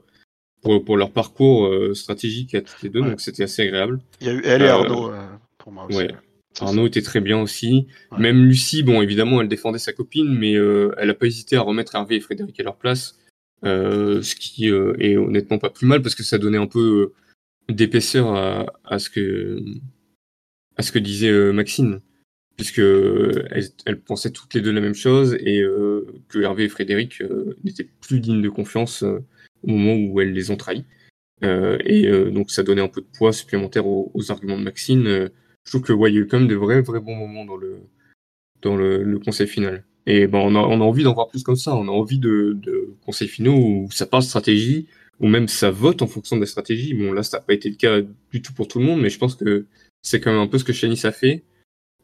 [0.64, 4.00] pour, pour, leur parcours stratégique à toutes les deux, donc c'était assez agréable.
[4.20, 5.12] Il y a eu elle et Arnaud
[5.60, 5.98] pour moi aussi.
[5.98, 6.16] Ouais.
[6.60, 7.88] Arnaud était très bien aussi.
[8.18, 11.96] Même Lucie, bon, évidemment, elle défendait sa copine, mais elle n'a pas hésité à remettre
[11.96, 13.18] Hervé et Frédéric à leur place.
[13.66, 17.12] Euh, ce qui euh, est honnêtement pas plus mal parce que ça donnait un peu
[17.70, 19.60] euh, d'épaisseur à, à, ce que
[20.76, 22.02] à ce que disait Maxine
[22.56, 25.64] puisque elles, elles, pensaient toutes les deux la même chose et
[26.28, 27.22] que Hervé et Frédéric
[27.64, 30.86] n'étaient plus dignes de confiance au moment où elles les ont trahis.
[31.44, 35.30] et donc ça donnait un peu de poids supplémentaire aux, arguments de Maxine.
[35.68, 37.44] Je trouve que ouais, il y a eu quand même de vrais vrais bons moments
[37.44, 37.82] dans le
[38.62, 39.84] dans le, le conseil final.
[40.06, 41.76] Et ben, on, a, on a envie d'en voir plus comme ça.
[41.76, 44.88] On a envie de, de conseils finaux où ça parle stratégie,
[45.20, 46.94] ou même ça vote en fonction de la stratégie.
[46.94, 48.00] Bon, là, ça n'a pas été le cas
[48.32, 49.66] du tout pour tout le monde, mais je pense que
[50.02, 51.44] c'est quand même un peu ce que Shanice a fait.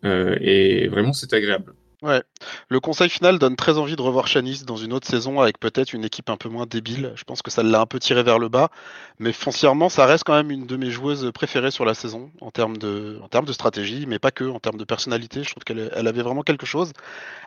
[0.03, 1.73] Euh, et vraiment, c'est agréable.
[2.03, 2.21] Ouais.
[2.67, 5.93] Le conseil final donne très envie de revoir Shanice dans une autre saison avec peut-être
[5.93, 7.13] une équipe un peu moins débile.
[7.15, 8.71] Je pense que ça l'a un peu tiré vers le bas.
[9.19, 12.51] Mais foncièrement, ça reste quand même une de mes joueuses préférées sur la saison en
[12.51, 15.43] termes de, en termes de stratégie, mais pas que, en termes de personnalité.
[15.43, 16.91] Je trouve qu'elle elle avait vraiment quelque chose.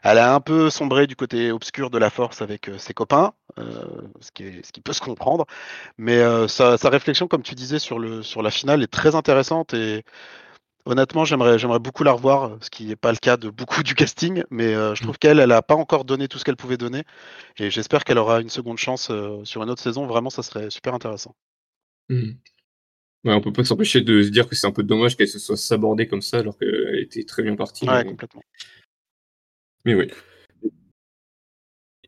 [0.03, 3.35] Elle a un peu sombré du côté obscur de la force avec euh, ses copains,
[3.59, 3.85] euh,
[4.21, 5.45] ce, qui est, ce qui peut se comprendre.
[5.99, 9.15] Mais euh, sa, sa, réflexion, comme tu disais, sur, le, sur la finale est très
[9.15, 10.03] intéressante et
[10.87, 13.97] Honnêtement, j'aimerais, j'aimerais beaucoup la revoir, ce qui n'est pas le cas de beaucoup du
[13.97, 15.05] casting, mais euh, je mm.
[15.05, 17.03] trouve qu'elle, elle n'a pas encore donné tout ce qu'elle pouvait donner,
[17.59, 20.07] et j'espère qu'elle aura une seconde chance euh, sur une autre saison.
[20.07, 21.35] Vraiment, ça serait super intéressant.
[22.09, 22.31] Mm.
[23.25, 25.41] Ouais, on peut pas s'empêcher de se dire que c'est un peu dommage qu'elle se
[25.41, 27.89] soit sabordée comme ça, alors qu'elle était très bien partie.
[27.89, 28.43] Ouais, complètement.
[29.85, 30.09] Mais oui.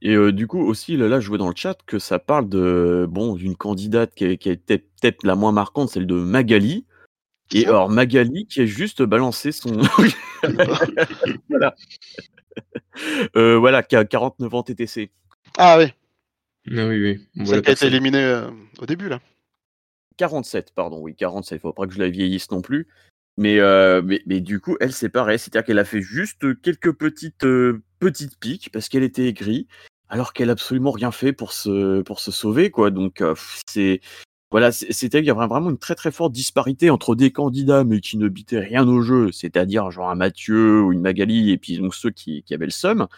[0.01, 2.49] Et euh, du coup aussi, là, là, je vois dans le chat que ça parle
[2.49, 6.87] de bon d'une candidate qui, est- qui était peut-être la moins marquante, celle de Magali.
[7.53, 9.81] Et alors Magali qui a juste balancé son
[11.49, 11.75] voilà,
[13.37, 15.11] Euh, voilà, qui a 49 ans TTC.
[15.57, 15.93] Ah oui,
[16.67, 17.27] Ah oui, oui.
[17.37, 19.21] On celle qui a été éliminée euh, au début là.
[20.17, 22.89] 47, pardon, oui, 47, il faut pas que je la vieillisse non plus.
[23.37, 26.93] Mais, euh, mais, mais du coup, elle, c'est pareil, c'est-à-dire qu'elle a fait juste quelques
[26.93, 29.69] petites, euh, petites piques parce qu'elle était aigrie,
[30.09, 32.91] alors qu'elle a absolument rien fait pour se, pour se sauver, quoi.
[32.91, 33.37] Donc, euh,
[33.69, 34.01] c'est.
[34.51, 38.01] Voilà, c'était il y avait vraiment une très très forte disparité entre des candidats mais
[38.01, 41.77] qui ne bitaient rien au jeu, c'est-à-dire genre un Mathieu ou une Magali et puis
[41.77, 43.09] donc ceux qui, qui avaient le seum,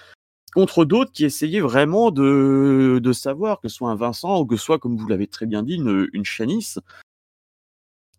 [0.55, 4.79] contre d'autres qui essayaient vraiment de, de savoir que soit un Vincent ou que soit,
[4.81, 6.81] comme vous l'avez très bien dit, une, une Chanice.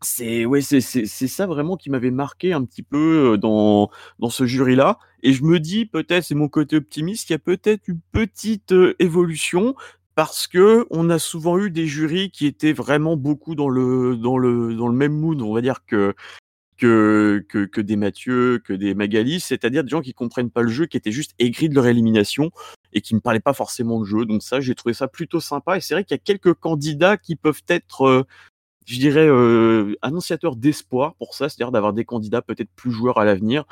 [0.04, 4.46] C'est ouais, c'est ça vraiment qui m'avait marqué un petit peu, heu, dans dans ce
[4.48, 8.00] jury-là et je me dis peut-être, c'est mon côté optimiste, qu'il y a peut-être une
[8.12, 9.76] petite, heu, évolution
[10.16, 14.38] parce que on a souvent eu des jurys qui étaient vraiment beaucoup dans le dans
[14.38, 16.14] le dans le même mood, on va dire que
[16.78, 20.88] que que des Mathieu, que des Magali, c'est-à-dire des gens qui comprennent pas le jeu,
[20.88, 22.52] qui étaient juste aigris de leur élimination
[22.94, 24.26] et qui me parlaient pas forcément de jeu.
[24.26, 27.18] Donc ça, j'ai trouvé ça plutôt sympa et c'est vrai qu'il y a quelques candidats
[27.18, 28.26] qui peuvent être, heu,
[28.88, 33.26] je dirais, heu, annonciateurs d'espoir pour ça, c'est-à-dire d'avoir des candidats peut-être plus joueurs à
[33.26, 33.66] l'avenir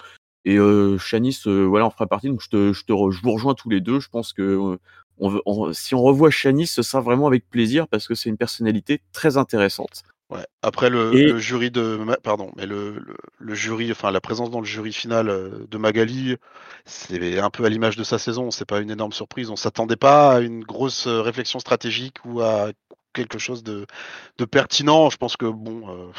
[0.45, 3.21] et heu, Shanice, heu, voilà, en fera partie donc je te je te re je
[3.23, 3.99] vous rejoins tous les 2.
[3.99, 4.79] Je pense que,
[5.19, 8.29] on veut on si on revoit Shanice, ce sera vraiment avec plaisir parce que c'est
[8.29, 10.03] une personnalité très intéressante.
[10.29, 10.45] Ouais.
[10.61, 14.51] Après le, Et le jury de pardon, mais le, le, le jury, enfin la présence
[14.51, 16.35] dans le jury final euh, de Magali,
[16.85, 18.51] c'est un peu à l'image de sa saison.
[18.51, 19.49] C'est pas une énorme surprise.
[19.49, 22.69] On s'attendait pas à une grosse euh, réflexion stratégique ou à
[23.13, 23.87] quelque chose de,
[24.37, 25.09] de pertinent.
[25.09, 26.11] Je pense que bon, euh,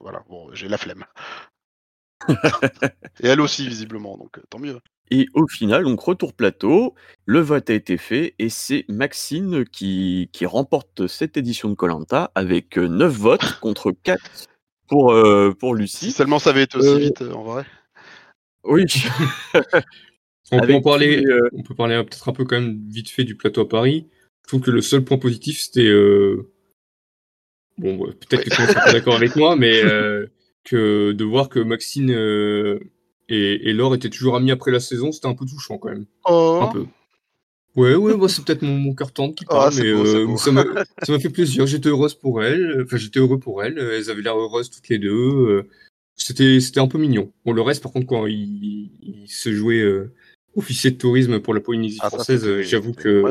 [0.00, 1.06] voilà, bon, j'ai la flemme.
[3.22, 4.80] Et elle aussi visiblement, donc tant mieux.
[5.10, 6.94] Et au final, donc retour plateau,
[7.26, 12.30] le vote a été fait et c'est Maxine qui, qui remporte cette édition de Colanta
[12.34, 14.20] avec 9 votes contre 4
[14.88, 16.12] pour, euh, pour Si Lucie.
[16.12, 17.64] seulement ça avait été aussi Euh, vite, euh, en vrai.
[18.64, 18.84] Oui,
[20.50, 23.10] On peut, en parler, qui, euh, on peut parler peut-être un peu quand même vite
[23.10, 24.08] fait du plateau à Paris.
[24.44, 25.86] Je trouve que le seul point positif, c'était...
[25.86, 26.50] euh,
[27.78, 30.26] Bon, peut-être que monde sera pas d'accord avec moi, mais euh,
[30.64, 32.80] que de voir que Maxine euh,
[33.28, 36.06] et, et Laure étaient toujours amis après la saison, c'était un peu touchant quand même.
[36.24, 36.86] Oh, Un peu.
[37.76, 40.36] Ouais, ouais, bah, c'est peut-être mon, mon cœur tendre qui Ah, parle, mais beau, euh,
[40.36, 40.50] ça
[41.12, 41.64] m'a fait plaisir.
[41.66, 42.82] J'étais heureuse pour elles.
[42.84, 43.78] Enfin, j'étais heureux pour elles.
[43.78, 45.12] Elles avaient l'air heureuses toutes les deux.
[45.12, 45.68] euh,
[46.16, 47.32] C'était c'était un peu mignon.
[47.44, 50.12] Bon, le reste, par contre, quand il, il se jouait euh,
[50.56, 53.22] officier de tourisme pour la Polynésie Ah, ça, française, euh, j'avoue que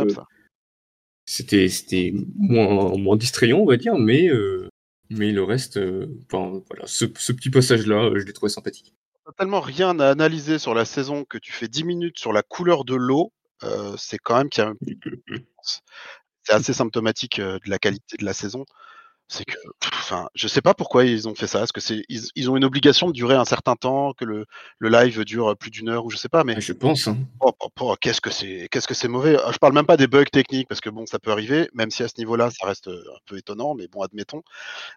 [1.26, 4.30] c'était c'était moins moins distrayant, on va dire, mais
[5.10, 5.78] mais le reste,
[6.32, 8.94] enfin, voilà, ce, ce petit passage-là, je l'ai trouvé sympathique.
[9.36, 12.86] Tellement rien à analyser sur la saison que tu fais 10 minutes sur la couleur
[12.86, 14.74] de l'eau, euh, c'est quand même qu'il y a
[16.44, 18.66] c'est assez symptomatique euh, de la qualité de la saison.
[19.30, 19.58] C'est que,
[19.94, 21.62] enfin, je sais pas pourquoi ils ont fait ça.
[21.63, 24.46] Est-ce que c'est ils, ils ont une obligation de durer un certain temps, que le,
[24.80, 27.08] le live dure plus d'une heure ou je sais pas, mais Je pense.
[27.10, 27.18] Hein.
[27.42, 29.36] oh, oh, oh, qu'est-ce que c'est, qu'est-ce que c'est mauvais.
[29.44, 31.92] Ah, Je parle même pas des bugs techniques parce que bon, ça peut arriver, même
[31.92, 34.44] si à ce niveau-là, ça reste euh, un peu étonnant, mais bon, admettons.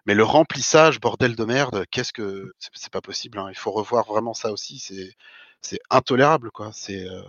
[0.05, 3.37] Mais le remplissage, bordel de merde, qu'est-ce que c'est c'est pas possible.
[3.37, 3.47] hein.
[3.49, 4.79] Il faut revoir vraiment ça aussi.
[4.79, 5.11] C'est
[5.61, 6.71] c'est intolérable, quoi.
[6.73, 7.21] C'est euh,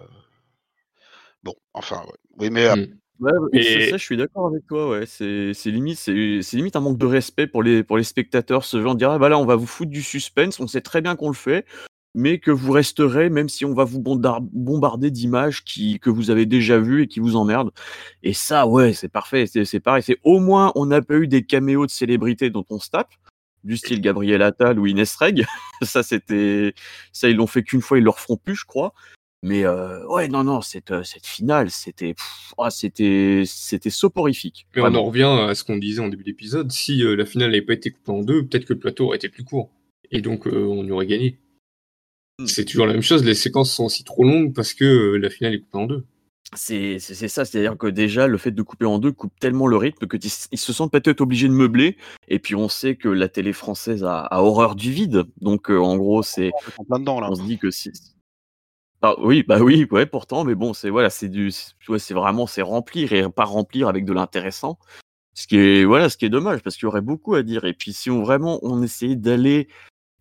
[1.42, 2.18] bon, enfin, ouais.
[2.38, 2.98] oui, mais euh, Mm.
[3.22, 4.90] Ouais, ouais, Et- ça, ça, je suis d'accord avec toi.
[4.90, 8.64] Ouais, c'est limite, limite un manque de respect pour les pour les spectateurs.
[8.64, 10.58] Ce genre de dire, ah, bah là, on va vous foutre du suspense.
[10.58, 11.64] On sait très bien qu'on le fait,
[12.16, 16.46] mais que vous resterez, même si on va vous bombarder d'images qui que vous avez
[16.46, 17.70] déjà vues et qui vous emmerdent.
[18.24, 19.46] Et ça, ouais, c'est parfait.
[19.46, 20.02] C'est c'est pareil.
[20.02, 23.12] C'est au moins, on n'a pas eu des caméos de célébrités dont on se tape,
[23.62, 25.46] du style Gabriel Attal ou Inès Reg.
[25.82, 26.74] ça, c'était
[27.12, 28.92] ça, ils l'ont fait qu'une fois, ils le referont plus, je crois.
[29.42, 32.14] Mais euh, ouais, non, non, cette, euh, cette finale, c'était,
[32.58, 33.44] ah, c'était
[33.90, 34.66] soporifique.
[34.76, 36.70] Mais on en revient à ce qu'on disait en début d'épisode.
[36.70, 39.16] Si euh, la finale n'avait pas été coupée en deux, peut-être que le plateau aurait
[39.16, 39.70] été plus court.
[40.12, 41.38] Et donc, euh, on y aurait gagné.
[42.38, 42.46] Mm.
[42.46, 43.24] C'est toujours la même chose.
[43.24, 46.04] Les séquences sont aussi trop longues parce que euh, la finale est coupée en deux.
[46.54, 50.06] C'est, ça, c'est-à-dire que déjà, le fait de couper en deux coupe tellement le rythme
[50.06, 51.96] que ils, se sentent peut-être obligés de meubler.
[52.28, 55.24] Et puis, on sait que la télé française a, a horreur du vide.
[55.40, 57.28] Donc, euh, en gros, c'est, on est en plein dedans là.
[57.30, 57.90] on se dit que si.
[59.02, 62.46] Ah, oui, bah oui, ouais, pourtant, mais bon, c'est voilà, c'est du, c'est- ouais, vraiment,
[62.46, 64.78] c'est remplir et pas remplir avec de l'intéressant.
[65.34, 67.64] Ce qui est, voilà, ce qui est dommage parce qu'il y aurait beaucoup à dire.
[67.64, 69.68] Et puis, si on vraiment, on essayait d'aller,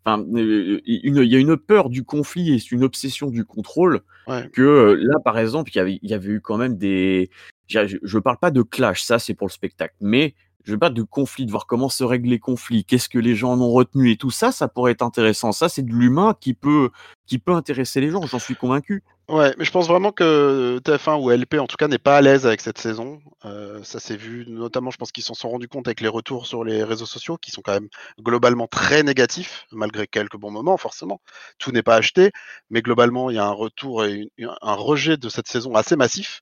[0.06, 4.50] enfin, euh, il y a une peur du conflit et une obsession du contrôle Ouais.
[4.54, 7.30] que euh, là, par exemple, il y avait, il y avait eu quand même des,
[7.68, 10.94] je, je- je parle pas de clash, ça c'est pour le spectacle, mais je parle
[10.94, 13.72] de conflit, de voir comment se règlent les conflits, qu'est-ce que les gens en ont
[13.72, 15.52] retenu et tout ça, ça pourrait être intéressant.
[15.52, 16.90] Ça, c'est de l'humain qui peut,
[17.26, 19.04] qui peut intéresser les gens, j'en suis convaincu.
[19.30, 22.22] Ouais, mais je pense vraiment que TF1 ou LP en tout cas n'est pas à
[22.22, 23.22] l'aise avec cette saison.
[23.46, 26.48] Euh, ça s'est vu notamment, je pense qu'ils s'en sont rendus compte avec les retours
[26.48, 27.88] sur les réseaux sociaux qui sont quand même
[28.20, 31.22] globalement très négatifs, malgré quelques bons moments forcément.
[31.60, 32.32] Tout n'est pas acheté,
[32.70, 36.42] mais globalement il y a un retour et un rejet de cette saison assez massif.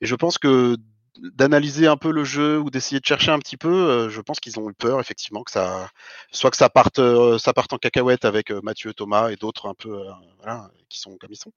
[0.00, 0.76] Et je pense que
[1.18, 4.40] d'analyser un peu le jeu ou d'essayer de chercher un petit peu, euh, je pense
[4.40, 5.90] qu'ils ont eu peur effectivement que ça,
[6.32, 9.68] soit que ça parte, euh, ça parte en cacahuète avec euh, Mathieu, Thomas et d'autres
[9.68, 10.04] un peu,
[10.90, 11.52] qui sont comme ils sont,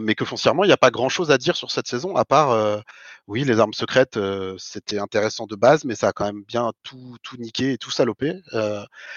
[0.00, 2.24] mais que foncièrement il n'y a pas grand chose à dire sur cette saison à
[2.24, 2.82] part,
[3.28, 4.18] oui les armes secrètes
[4.58, 7.90] c'était intéressant de base, mais ça a quand même bien tout, tout niqué et tout
[7.90, 8.34] salopé,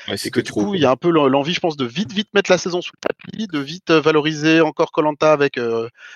[0.07, 2.33] et que du coup il y a un peu l'envie je pense de vite vite
[2.33, 5.59] mettre la saison sous le tapis, de vite valoriser encore Colanta avec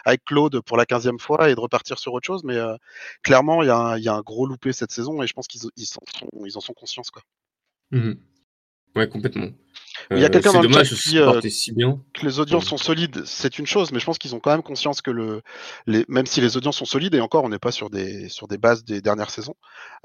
[0.05, 2.59] avec Claude pour la quinzième fois et de repartir sur autre chose, mais
[3.21, 3.69] clairement, il y,
[4.09, 7.03] a un gros loupé cette saison et je pense qu'ils ils en sont conscients.
[7.11, 7.21] Quoi.
[7.91, 8.13] Mmh
[8.95, 9.49] ouais, complètement.
[10.11, 12.01] il y a euh, quelqu'un dans le chat qui euh, si bien.
[12.13, 14.63] que les audiences sont solides, c'est une chose, mais je pense qu'ils ont quand même
[14.63, 15.41] conscience que le,
[15.87, 18.47] les, même si les audiences sont solides, et encore on n'est pas sur des, sur
[18.47, 19.55] des bases des dernières saisons,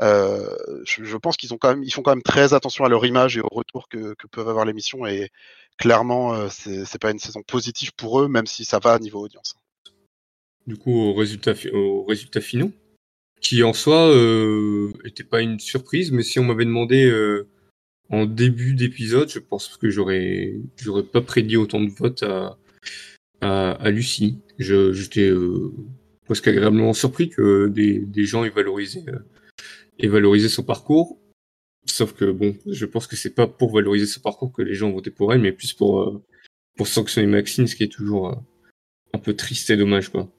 [0.03, 3.05] euh, je, pense qu'ils ont quand même, ils font quand même très attention à leur
[3.07, 5.31] image et au retour que, que peuvent avoir l'émission, et
[5.77, 9.55] clairement c'est pas une saison positive pour eux, même si ça va à niveau audience.
[10.67, 12.73] Du coup, au résultat, au résultat finaux,
[13.41, 17.49] qui en soi euh, était pas une surprise, mais si on m'avait demandé euh,
[18.11, 22.59] en début d'épisode, je pense que j'aurais j'aurais pas prédit autant de votes à,
[23.41, 24.39] à, Lucie.
[24.59, 25.73] J'étais euh,
[26.25, 29.19] presque agréablement surpris que des, des gens aient valorisé, euh,
[29.99, 31.19] aient valorisé son parcours.
[31.87, 34.89] Sauf que bon, je pense que c'est pas pour valoriser son parcours que les gens
[34.89, 36.23] ont voté pour elle, mais plus pour, euh,
[36.77, 38.43] pour sanctionner Maxine, ce qui est toujours
[39.15, 40.31] un peu triste et dommage, quoi.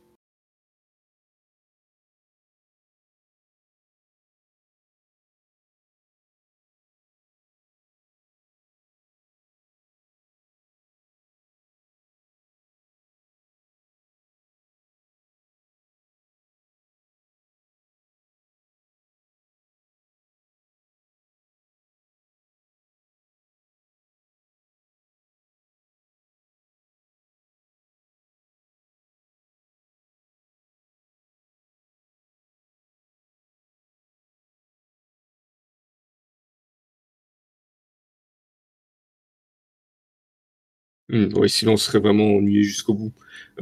[41.09, 43.13] Mmh, oui, sinon on serait vraiment ennuyé jusqu'au bout.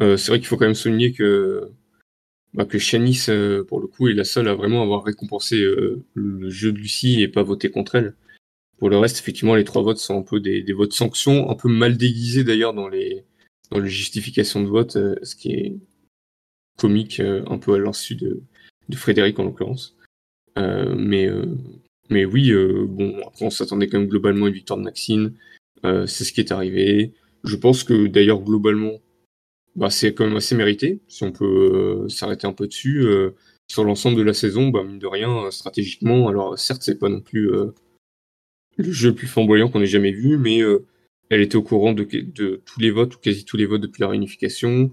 [0.02, 1.72] Euh, c'est vrai qu'il faut quand même souligner que,
[2.54, 6.04] bah, que Shanice, euh, pour le coup, est la seule à vraiment avoir récompensé euh,
[6.14, 8.16] le jeu de Lucie et pas voté contre elle.
[8.80, 11.70] Pour le reste, effectivement, les trois votes sont un peu des, votes sanctions, un peu
[11.70, 13.24] mal déguisés d'ailleurs dans les,
[13.72, 15.78] dans les justifications de vote, ce qui est
[16.78, 18.44] comique, un peu à l'insu de,
[18.90, 19.98] de Frédéric en l'occurrence.
[20.56, 21.28] mais,
[22.12, 22.54] mais oui,
[22.88, 25.34] bon, après on s'attendait quand même globalement à une victoire de Maxine.
[25.84, 27.14] c'est ce qui est arrivé.
[27.48, 29.00] Je pense que d'ailleurs, globalement,
[29.78, 33.04] bah, c'est quand même assez mérité, si on peut euh, s'arrêter un peu dessus.
[33.04, 33.36] Euh,
[33.70, 37.10] sur l'ensemble de la saison, bah, mine de rien, euh, stratégiquement, alors certes, c'est pas
[37.10, 37.50] non plus
[38.78, 40.60] le jeu le plus flamboyant qu'on ait jamais vu, mais
[41.30, 44.10] elle était au courant de, tous les votes, ou quasi tous les votes depuis la
[44.10, 44.92] réunification.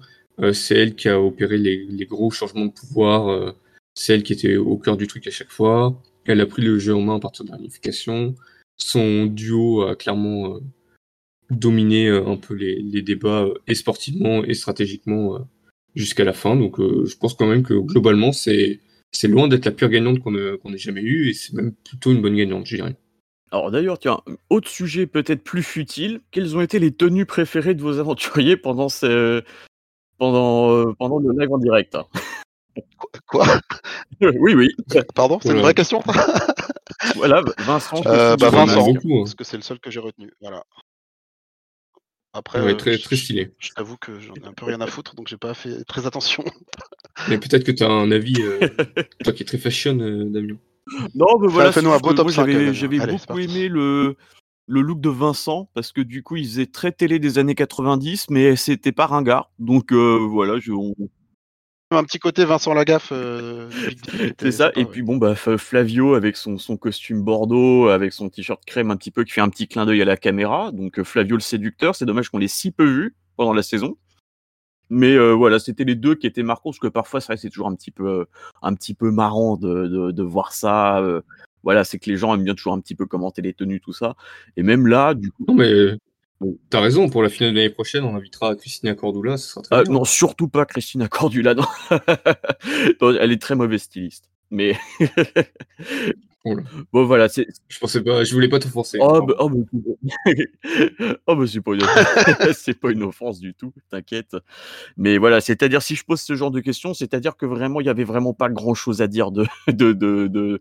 [0.53, 3.55] c'est elle qui a opéré les, les gros changements de pouvoir.
[3.95, 6.01] c'est elle qui était au cœur du truc à chaque fois.
[6.27, 8.35] Elle a pris le jeu en main à partir de la réunification.
[8.79, 10.61] Son duo a clairement
[11.55, 15.39] dominer euh, un peu les, les, débats euh, et sportivement et stratégiquement euh,
[15.95, 16.57] jusqu'à la fin.
[16.57, 18.81] Donc je pense quand même que globalement, c'est
[19.13, 22.21] c'est loin d'être la pire gagnante qu'on ait jamais eue et c'est même plutôt une
[22.21, 22.97] bonne gagnante, je dirais.
[23.53, 27.83] Alors d'ailleurs, tiens, autre sujet peut-être plus futile, quelles ont été les tenues préférées de
[27.83, 29.45] vos aventuriers pendant ce...
[30.19, 31.95] pendant, pendant le live en direct?
[31.95, 32.07] Hein
[33.27, 33.47] Quoi?
[34.21, 34.69] Oui, oui.
[35.15, 36.03] Pardon, c'est une vraie question?
[37.17, 38.03] Voilà, Vincent.
[38.07, 39.23] Euh, bah Vincent, beaucoup, hein.
[39.25, 40.33] parce que c'est le seul que j'ai retenu.
[40.41, 40.65] Voilà.
[42.37, 43.53] Après, ouais, très, très stylé.
[43.61, 46.05] Je, t'avoue que j'en ai un peu rien à foutre, donc j'ai pas fait très
[46.05, 46.45] attention.
[47.29, 48.59] Mais peut-être que tu as un avis, euh,
[49.25, 50.57] toi qui es très fashion, euh, Damien.
[51.15, 54.17] Non, mais voilà, fais-nous un beau top J'avais, j'avais beaucoup aimé le,
[54.67, 58.29] le look de Vincent, parce que du coup, il faisait très télé des années 90,
[58.29, 59.51] mais c'était pas ringard.
[59.59, 60.95] Donc euh, voilà, je, on,
[61.97, 63.11] un petit côté Vincent Lagaffe.
[63.13, 63.69] Euh,
[64.39, 64.71] c'est ça.
[64.77, 68.97] Et puis bon, bah, Flavio avec son, son costume bordeaux, avec son t-shirt crème un
[68.97, 70.73] petit peu, qui fait un petit clin d'œil à la caméra.
[70.73, 71.95] Donc euh, Flavio le séducteur.
[71.95, 73.97] C'est dommage qu'on l'ait si peu vu pendant la saison.
[74.91, 77.75] Mais euh, voilà, c'était les deux qui étaient marquants, parce que parfois, c'est toujours un
[77.75, 78.27] petit peu,
[78.63, 81.03] un petit peu marrant de, de, voir ça.
[81.63, 83.95] voilà, c'est que les gens aiment bien toujours un petit peu commenter les tenues, tout
[83.95, 84.15] ça.
[84.57, 85.47] Et même là, du coup.
[85.49, 85.97] Non, mais
[86.69, 89.77] T'as raison, pour la finale de l'année prochaine, on invitera Christina Cordula, ce sera très
[89.77, 91.65] ah, Non, surtout pas Christina Cordula, non.
[93.21, 94.31] elle est très mauvaise styliste.
[94.51, 94.77] mais
[96.45, 96.63] Oula.
[96.93, 98.99] bon voilà, c'est Je pensais pas, je voulais pas te forcer.
[99.01, 99.63] oh bah, oh, bah,
[101.27, 102.53] oh, bah, c'est pas une offense.
[102.59, 104.37] c'est pas une offense du tout, t'inquiète.
[104.99, 107.91] Mais voilà, c'est-à-dire si je pose ce genre de questions, c'est-à-dire que vraiment il y
[107.91, 110.61] avait vraiment pas grand-chose à dire de de de de,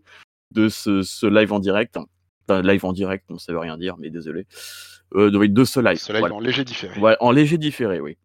[0.52, 1.98] de ce, ce live en direct.
[2.50, 4.46] Live en direct, non, ça veut rien dire, mais désolé.
[5.14, 5.96] Euh, de, de ce live.
[5.96, 6.34] Ce live voilà.
[6.34, 7.00] en léger différé.
[7.20, 8.16] En léger différé, oui.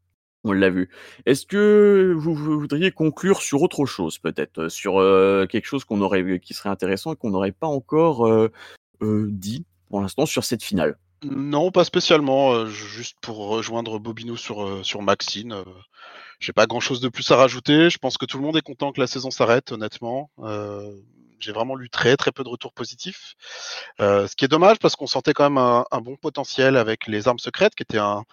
[0.46, 0.90] On l'a vu.
[1.26, 5.84] Est-ce que vous, vous voudriez conclure sur autre chose, peut-être, euh, sur euh, quelque chose
[5.84, 8.50] qu'on aurait, qui serait intéressant et qu'on n'aurait pas encore euh,
[9.02, 10.98] dit pour l'instant sur cette finale?
[11.24, 12.66] Non, pas spécialement.
[12.68, 15.56] juste pour rejoindre Bobinou sur, sur Maxine.
[16.40, 17.90] J'ai pas grand chose de plus à rajouter.
[17.90, 20.32] Je pense que tout le monde est content que la saison s'arrête, honnêtement.
[21.42, 23.36] J'ai vraiment lu très très peu de retours positifs.
[24.02, 27.08] Euh, ce qui est dommage parce qu'on sentait quand même un, un bon potentiel avec
[27.08, 28.24] les armes secrètes, qui était un,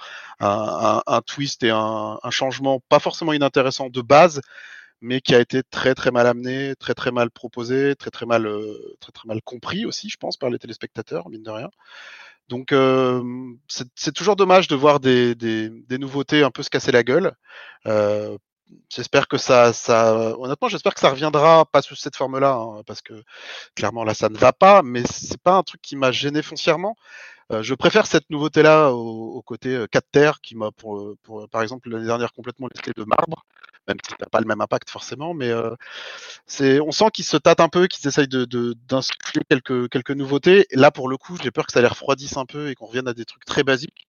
[0.40, 4.40] un, un- twist et un, changement pas forcément inintéressant de base,
[5.00, 8.46] mais qui a été très très mal amené, très très mal proposé, très très mal,
[8.46, 11.70] euh, très très mal compris aussi, je pense, par les téléspectateurs, mine de rien.
[12.48, 13.22] Donc euh,
[13.68, 17.02] c'est c'est toujours dommage de voir des, des, des nouveautés un peu se casser la
[17.02, 17.34] gueule.
[17.86, 18.38] Euh,
[18.88, 23.02] j'espère que ça, ça, honnêtement, j'espère que ça reviendra pas sous cette forme-là, hein, parce
[23.02, 23.22] que
[23.74, 26.96] clairement là ça ne va pas, mais c'est pas un truc qui m'a gêné foncièrement.
[27.52, 31.16] Euh, je préfère cette nouveauté-là au, côté euh, 4 terres qui m'a, pour,
[31.50, 33.44] par exemple, l'année dernière complètement laissé de marbre,
[33.86, 35.74] même si ça n'a pas le même impact forcément, mais euh,
[36.46, 38.44] c'est, on sent qu'ils se tâtent un peu, qu'ils essayent de,
[38.88, 40.66] d'insuffler quelques, quelques nouveautés.
[40.72, 43.08] Là, pour le coup, j'ai peur que ça les refroidisse un peu et qu'on revienne
[43.08, 44.08] à des trucs très basiques.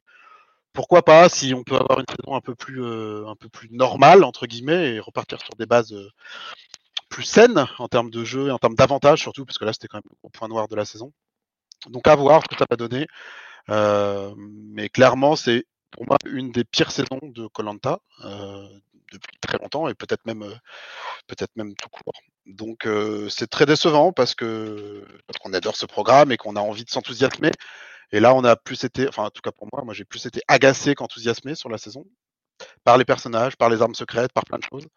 [0.78, 3.68] Pourquoi pas, si on peut avoir une saison un peu plus, euh, un peu plus
[3.72, 6.08] normale, entre guillemets, et repartir sur des bases euh,
[7.10, 9.88] plus saines en termes de jeu et en termes d'avantages surtout, parce que là, c'était
[9.88, 11.14] quand même le point noir de la saison.
[11.90, 13.08] Donc à voir ce que ça va donner.
[13.72, 17.98] Euh, mais clairement, c'est pour moi une des pires saisons de Colanta
[19.12, 20.46] depuis très longtemps et peut-être même
[21.26, 22.22] peut-être même tout court.
[22.46, 22.88] Donc
[23.30, 26.92] c'est très décevant parce que parce qu'on adore ce programme et qu'on a envie de
[26.92, 27.52] s'enthousiasmer.
[28.12, 30.26] Et là, on a plus été, enfin en tout cas pour moi, moi j'ai plus
[30.26, 32.06] été agacé qu'enthousiasmé sur la saison
[32.84, 34.88] par les personnages, par les armes secrètes, par plein de choses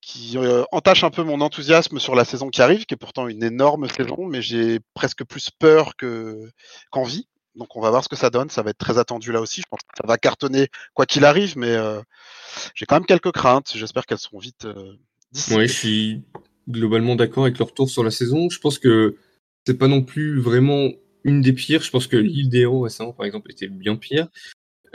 [0.00, 3.28] qui euh, entache un peu mon enthousiasme sur la saison qui arrive, qui est pourtant
[3.28, 6.50] une énorme saison, mais j'ai presque plus peur que
[6.90, 7.26] qu'envie.
[7.56, 8.50] Donc on va voir ce que ça donne.
[8.50, 9.60] Ça va être très attendu là aussi.
[9.60, 12.00] Je pense que ça va cartonner quoi qu'il arrive, mais euh,
[12.74, 13.72] j'ai quand même quelques craintes.
[13.74, 14.94] J'espère qu'elles seront vite euh,
[15.32, 15.56] dissipées.
[15.56, 16.22] Ouais, je suis
[16.68, 18.48] globalement d'accord avec le retour sur la saison.
[18.48, 19.16] Je pense que
[19.66, 20.90] c'est pas non plus vraiment
[21.24, 21.82] une des pires.
[21.82, 24.28] Je pense que l'île des héros récemment, par exemple, était bien pire.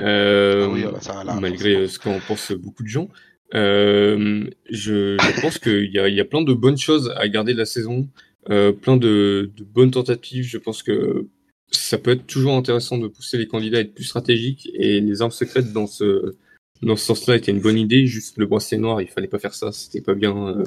[0.01, 3.09] Euh, Ah oui, voilà, ça, là, malgré euh, ce qu'en pensent beaucoup de gens.
[3.53, 7.27] Euh, je, je pense qu'il y a, il y a plein de bonnes choses à
[7.27, 8.09] garder de la saison,
[8.49, 10.45] euh, plein de, de bonnes tentatives.
[10.45, 11.27] Je pense que
[11.69, 15.21] ça peut être toujours intéressant de pousser les candidats à être plus stratégiques et les
[15.21, 16.35] armes secrètes dans ce,
[16.81, 18.07] dans ce sens-là était une bonne idée.
[18.07, 20.63] Juste le bracelet noir, il fallait pas faire ça, c'était pas bien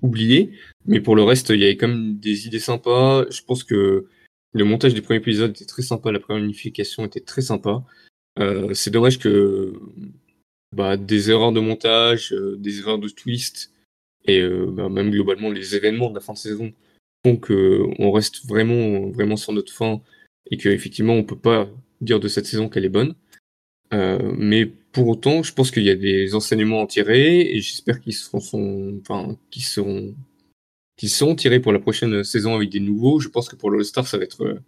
[0.00, 0.52] oublié.
[0.86, 3.26] Mais pour le reste, il y avait quand même des idées sympas.
[3.30, 4.06] Je pense que
[4.52, 7.84] le montage des premiers épisodes était très sympa, la première unification était très sympa.
[8.38, 9.74] Euh, c'est dommage que
[10.74, 13.72] bah, des erreurs de montage, euh, des erreurs de twist,
[14.24, 16.72] et euh, bah, même globalement les événements de la fin de saison
[17.24, 20.00] font que on reste vraiment, vraiment sur notre fin
[20.50, 21.68] et qu'effectivement on peut pas
[22.00, 23.14] dire de cette saison qu'elle est bonne.
[23.92, 28.00] Mais pour autant, je pense qu'il y a des enseignements à en tirer et j'espère
[28.00, 30.14] qu'ils seront, enfin, qu'ils seront,
[31.00, 33.20] qu'ils seront tirés pour la prochaine saison avec des nouveaux.
[33.20, 34.60] Je pense que pour l'All-Star, ça va être euh,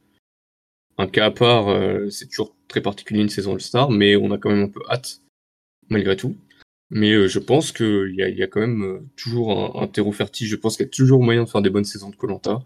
[0.97, 1.69] un cas à part.
[1.69, 4.81] euh, c'est toujours très particulier une saison All-Star, mais on a quand même un peu
[4.89, 5.21] hâte
[5.91, 6.35] malgré tout.
[6.89, 10.47] Mais euh, je pense qu'il y a, quand même toujours un, terreau fertile.
[10.47, 12.65] Je pense qu'il y a toujours moyen de faire des bonnes saisons de Colanta.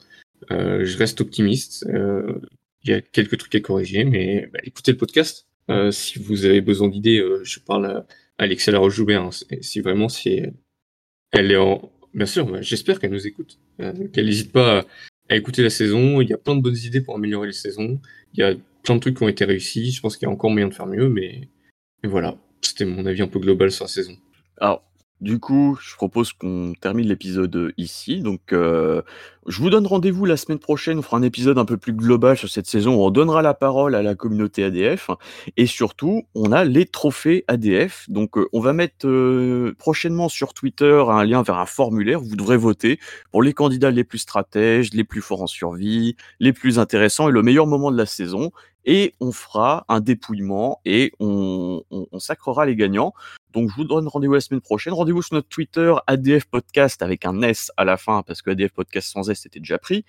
[0.48, 1.84] Je reste optimiste.
[1.88, 5.48] Il y a quelques trucs à corriger, mais bah, écoutez le podcast.
[5.90, 8.06] Si vous avez besoin d'idées, je parle à
[8.38, 9.22] Alexia Laroche-Joubert.
[9.22, 9.30] hein.
[9.60, 10.40] Si vraiment, si
[11.32, 11.90] elle est en...
[12.16, 13.58] Bien sûr, j'espère qu'elle nous écoute.
[13.80, 14.86] Euh, qu'elle n'hésite pas
[15.28, 16.22] à, écouter la saison.
[16.22, 18.00] Il y a plein de bonnes idées pour améliorer les saisons.
[18.32, 19.92] Il y a plein de trucs qui ont été réussis.
[19.92, 21.48] Je pense qu'il y a encore moyen de faire mieux, mais,
[22.02, 22.38] mais voilà.
[22.62, 24.16] C'était mon avis un peu global sur la saison.
[24.58, 24.82] Alors,
[25.22, 28.20] du coup, je propose qu'on termine l'épisode ici.
[28.20, 29.00] Donc, euh,
[29.46, 30.98] je vous donne rendez-vous la semaine prochaine.
[30.98, 32.96] On fera un épisode un peu plus global sur cette saison.
[32.96, 35.10] où On donnera la parole à la communauté ADF.
[35.56, 38.04] Et surtout, on a les trophées ADF.
[38.10, 42.20] Donc, euh, on va mettre euh, prochainement sur Twitter un lien vers un formulaire.
[42.20, 43.00] Vous devrez voter
[43.32, 47.32] pour les candidats les plus stratèges, les plus forts en survie, les plus intéressants et
[47.32, 48.50] le meilleur moment de la saison.
[48.84, 51.82] Et on fera un dépouillement et on
[52.18, 53.14] sacrera les gagnants.
[53.52, 54.92] Donc, je vous donne rendez-vous la semaine prochaine.
[54.92, 58.72] Rendez-vous sur notre Twitter ADF Podcast avec un S à la fin parce que ADF
[58.72, 60.04] Podcast sans S était déjà pris.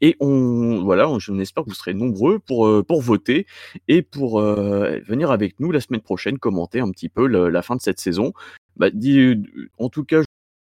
[0.00, 3.46] Et on, voilà, on, on espère que vous serez nombreux pour, euh, pour voter
[3.88, 7.62] et pour euh, venir avec nous la semaine prochaine commenter un petit peu le- la
[7.62, 8.32] fin de cette saison.
[8.76, 9.36] Bah, dis-
[9.78, 10.20] en tout cas,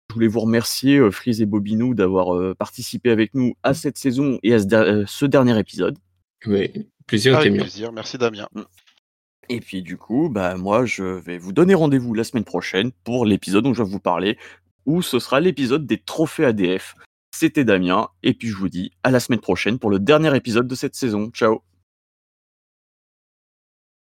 [0.09, 3.97] Je voulais vous remercier, euh, Freeze et Bobinou, d'avoir euh, participé avec nous à cette
[3.99, 5.97] saison et à ce, der- ce dernier épisode.
[6.47, 6.73] Ouais,
[7.07, 7.59] plaisir mien.
[7.61, 7.93] plaisir.
[7.93, 8.49] Merci Damien.
[9.53, 13.27] Et puis du coup, bah moi je vais vous donner rendez-vous la semaine prochaine pour
[13.27, 14.39] l'épisode dont je vais vous parler,
[14.87, 16.95] où ce sera l'épisode des trophées ADF.
[17.33, 20.69] C'était Damien, et puis je vous dis à la semaine prochaine pour le dernier épisode
[20.69, 21.31] de cette saison.
[21.33, 21.70] Ciao